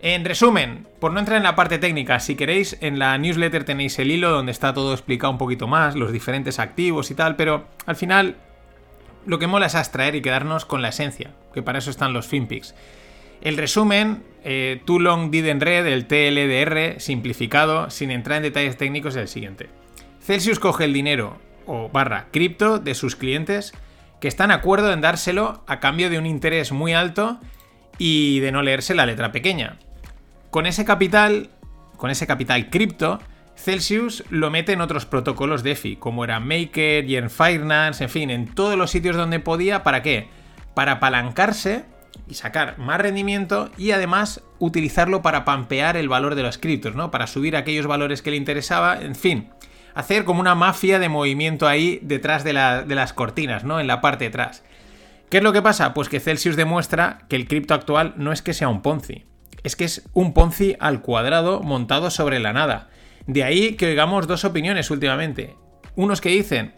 En 0.02 0.24
resumen, 0.24 0.88
por 0.98 1.12
no 1.12 1.20
entrar 1.20 1.38
en 1.38 1.44
la 1.44 1.54
parte 1.54 1.78
técnica, 1.78 2.18
si 2.18 2.34
queréis, 2.34 2.76
en 2.80 2.98
la 2.98 3.16
newsletter 3.18 3.64
tenéis 3.64 3.98
el 4.00 4.10
hilo 4.10 4.30
donde 4.30 4.50
está 4.50 4.74
todo 4.74 4.92
explicado 4.92 5.30
un 5.30 5.38
poquito 5.38 5.68
más, 5.68 5.94
los 5.94 6.12
diferentes 6.12 6.58
activos 6.58 7.10
y 7.10 7.14
tal, 7.14 7.36
pero 7.36 7.66
al 7.86 7.94
final 7.96 8.36
lo 9.24 9.38
que 9.38 9.46
mola 9.46 9.66
es 9.66 9.76
abstraer 9.76 10.16
y 10.16 10.22
quedarnos 10.22 10.64
con 10.64 10.82
la 10.82 10.88
esencia, 10.88 11.30
que 11.54 11.62
para 11.62 11.78
eso 11.78 11.90
están 11.90 12.12
los 12.12 12.26
FinPix. 12.26 12.74
El 13.42 13.56
resumen, 13.56 14.24
eh, 14.44 14.80
Too 14.84 15.00
Long 15.00 15.30
Didn't 15.30 15.62
Read, 15.62 15.86
el 15.86 16.06
TLDR 16.06 17.00
simplificado, 17.00 17.90
sin 17.90 18.10
entrar 18.10 18.38
en 18.38 18.44
detalles 18.44 18.76
técnicos, 18.76 19.14
es 19.14 19.22
el 19.22 19.28
siguiente. 19.28 19.68
Celsius 20.20 20.58
coge 20.58 20.84
el 20.84 20.92
dinero 20.92 21.38
o 21.66 21.88
barra 21.88 22.28
cripto 22.30 22.78
de 22.78 22.94
sus 22.94 23.16
clientes 23.16 23.72
que 24.20 24.28
están 24.28 24.48
de 24.48 24.54
acuerdo 24.54 24.92
en 24.92 25.00
dárselo 25.00 25.64
a 25.66 25.80
cambio 25.80 26.08
de 26.08 26.18
un 26.18 26.26
interés 26.26 26.70
muy 26.70 26.92
alto 26.92 27.40
y 27.98 28.40
de 28.40 28.52
no 28.52 28.62
leerse 28.62 28.94
la 28.94 29.06
letra 29.06 29.32
pequeña. 29.32 29.78
Con 30.50 30.66
ese 30.66 30.84
capital, 30.84 31.50
con 31.96 32.10
ese 32.10 32.26
capital 32.26 32.70
cripto, 32.70 33.20
Celsius 33.56 34.24
lo 34.30 34.50
mete 34.50 34.72
en 34.72 34.80
otros 34.80 35.06
protocolos 35.06 35.62
DeFi, 35.62 35.96
como 35.96 36.24
era 36.24 36.40
Maker 36.40 37.04
y 37.04 37.16
en 37.16 37.30
Finance, 37.30 38.04
en 38.04 38.10
fin, 38.10 38.30
en 38.30 38.46
todos 38.46 38.76
los 38.76 38.90
sitios 38.90 39.16
donde 39.16 39.40
podía, 39.40 39.82
¿para 39.82 40.02
qué? 40.02 40.28
Para 40.74 40.92
apalancarse 40.92 41.84
y 42.28 42.34
sacar 42.34 42.78
más 42.78 43.00
rendimiento 43.00 43.70
y 43.76 43.90
además 43.90 44.42
utilizarlo 44.58 45.22
para 45.22 45.44
pampear 45.44 45.96
el 45.96 46.08
valor 46.08 46.34
de 46.34 46.42
los 46.42 46.58
criptos, 46.58 46.94
¿no? 46.94 47.10
Para 47.10 47.26
subir 47.26 47.56
aquellos 47.56 47.86
valores 47.86 48.22
que 48.22 48.30
le 48.30 48.36
interesaba, 48.36 49.00
en 49.00 49.14
fin, 49.14 49.50
hacer 49.94 50.24
como 50.24 50.40
una 50.40 50.54
mafia 50.54 50.98
de 50.98 51.08
movimiento 51.08 51.66
ahí 51.66 51.98
detrás 52.02 52.44
de, 52.44 52.52
las 52.52 53.12
cortinas, 53.12 53.64
¿no? 53.64 53.80
En 53.80 53.86
la 53.86 54.00
parte 54.00 54.24
de 54.24 54.28
atrás. 54.28 54.64
¿Qué 55.30 55.38
es 55.38 55.42
lo 55.42 55.52
que 55.52 55.62
pasa? 55.62 55.94
Pues 55.94 56.08
que 56.08 56.20
Celsius 56.20 56.56
demuestra 56.56 57.20
que 57.28 57.36
el 57.36 57.48
cripto 57.48 57.74
actual 57.74 58.14
no 58.16 58.32
es 58.32 58.42
que 58.42 58.54
sea 58.54 58.68
un 58.68 58.82
Ponzi, 58.82 59.24
es 59.62 59.76
que 59.76 59.84
es 59.84 60.08
un 60.12 60.34
Ponzi 60.34 60.76
al 60.78 61.00
cuadrado 61.02 61.60
montado 61.60 62.10
sobre 62.10 62.38
la 62.38 62.52
nada. 62.52 62.90
De 63.26 63.44
ahí 63.44 63.74
que 63.74 63.86
oigamos 63.86 64.26
dos 64.26 64.44
opiniones 64.44 64.90
últimamente. 64.90 65.56
Unos 65.94 66.20
que 66.20 66.30
dicen, 66.30 66.74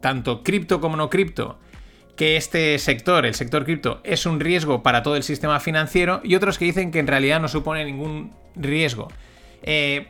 tanto 0.00 0.42
cripto 0.42 0.80
como 0.80 0.96
no 0.96 1.10
cripto, 1.10 1.58
que 2.16 2.36
este 2.36 2.78
sector, 2.78 3.26
el 3.26 3.34
sector 3.34 3.64
cripto, 3.64 4.00
es 4.02 4.26
un 4.26 4.40
riesgo 4.40 4.82
para 4.82 5.02
todo 5.02 5.16
el 5.16 5.22
sistema 5.22 5.60
financiero 5.60 6.20
y 6.24 6.34
otros 6.34 6.58
que 6.58 6.64
dicen 6.64 6.90
que 6.90 6.98
en 6.98 7.06
realidad 7.06 7.40
no 7.40 7.48
supone 7.48 7.84
ningún 7.84 8.32
riesgo. 8.54 9.08
Eh, 9.62 10.08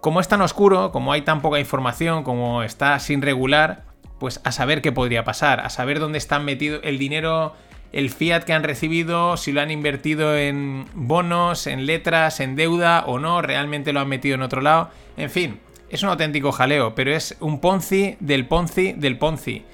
como 0.00 0.20
es 0.20 0.28
tan 0.28 0.40
oscuro, 0.42 0.92
como 0.92 1.12
hay 1.12 1.22
tan 1.22 1.40
poca 1.40 1.60
información, 1.60 2.24
como 2.24 2.62
está 2.62 2.98
sin 2.98 3.22
regular, 3.22 3.84
pues 4.18 4.40
a 4.44 4.52
saber 4.52 4.82
qué 4.82 4.92
podría 4.92 5.24
pasar, 5.24 5.60
a 5.60 5.70
saber 5.70 6.00
dónde 6.00 6.18
están 6.18 6.44
metido 6.44 6.80
el 6.82 6.98
dinero, 6.98 7.54
el 7.92 8.10
fiat 8.10 8.44
que 8.44 8.52
han 8.52 8.62
recibido, 8.62 9.36
si 9.36 9.52
lo 9.52 9.60
han 9.60 9.70
invertido 9.70 10.36
en 10.36 10.86
bonos, 10.94 11.66
en 11.66 11.86
letras, 11.86 12.40
en 12.40 12.56
deuda 12.56 13.04
o 13.06 13.18
no, 13.18 13.40
realmente 13.42 13.92
lo 13.92 14.00
han 14.00 14.08
metido 14.08 14.34
en 14.34 14.42
otro 14.42 14.60
lado. 14.60 14.90
En 15.16 15.30
fin, 15.30 15.60
es 15.90 16.02
un 16.02 16.08
auténtico 16.08 16.52
jaleo, 16.52 16.94
pero 16.94 17.12
es 17.12 17.36
un 17.40 17.60
Ponzi 17.60 18.16
del 18.20 18.46
Ponzi 18.46 18.92
del 18.92 19.18
Ponzi. 19.18 19.64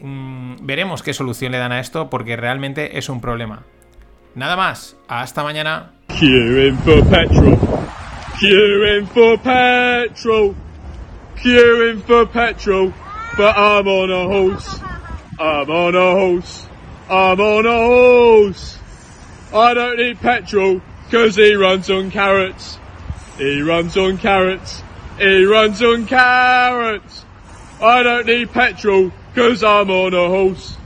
Mm, 0.00 0.66
veremos 0.66 1.02
qué 1.02 1.14
solución 1.14 1.52
le 1.52 1.58
dan 1.58 1.72
a 1.72 1.80
esto 1.80 2.10
porque 2.10 2.36
realmente 2.36 2.98
es 2.98 3.08
un 3.08 3.20
problema. 3.20 3.64
Nada 4.34 4.56
más, 4.56 4.96
hasta 5.08 5.42
mañana. 5.42 5.92
Queuing 6.08 6.76
for 6.78 7.04
petrol. 7.08 7.58
Queuing 8.40 9.06
for 9.06 9.38
petrol. 9.38 10.54
Queuing 11.42 12.02
for 12.02 12.26
petrol. 12.26 12.92
But 13.36 13.56
I'm 13.56 13.86
on 13.86 14.10
a 14.10 14.24
horse. 14.26 14.80
I'm 15.38 15.70
on 15.70 15.94
a 15.94 16.12
horse. 16.12 16.66
I'm 17.08 17.40
on 17.40 17.66
a 17.66 17.86
horse. 17.86 18.78
I 19.54 19.74
don't 19.74 19.98
need 19.98 20.18
petrol 20.20 20.80
because 21.04 21.36
he 21.36 21.54
runs 21.54 21.90
on 21.90 22.10
carrots. 22.10 22.78
He 23.36 23.60
runs 23.60 23.96
on 23.96 24.16
carrots. 24.18 24.82
He 25.18 25.44
runs 25.44 25.82
on 25.82 26.06
carrots. 26.06 27.24
I 27.82 28.02
don't 28.02 28.26
need 28.26 28.50
petrol 28.50 29.12
Cause 29.34 29.64
I'm 29.64 29.90
on 29.90 30.14
a 30.14 30.28
horse. 30.28 30.81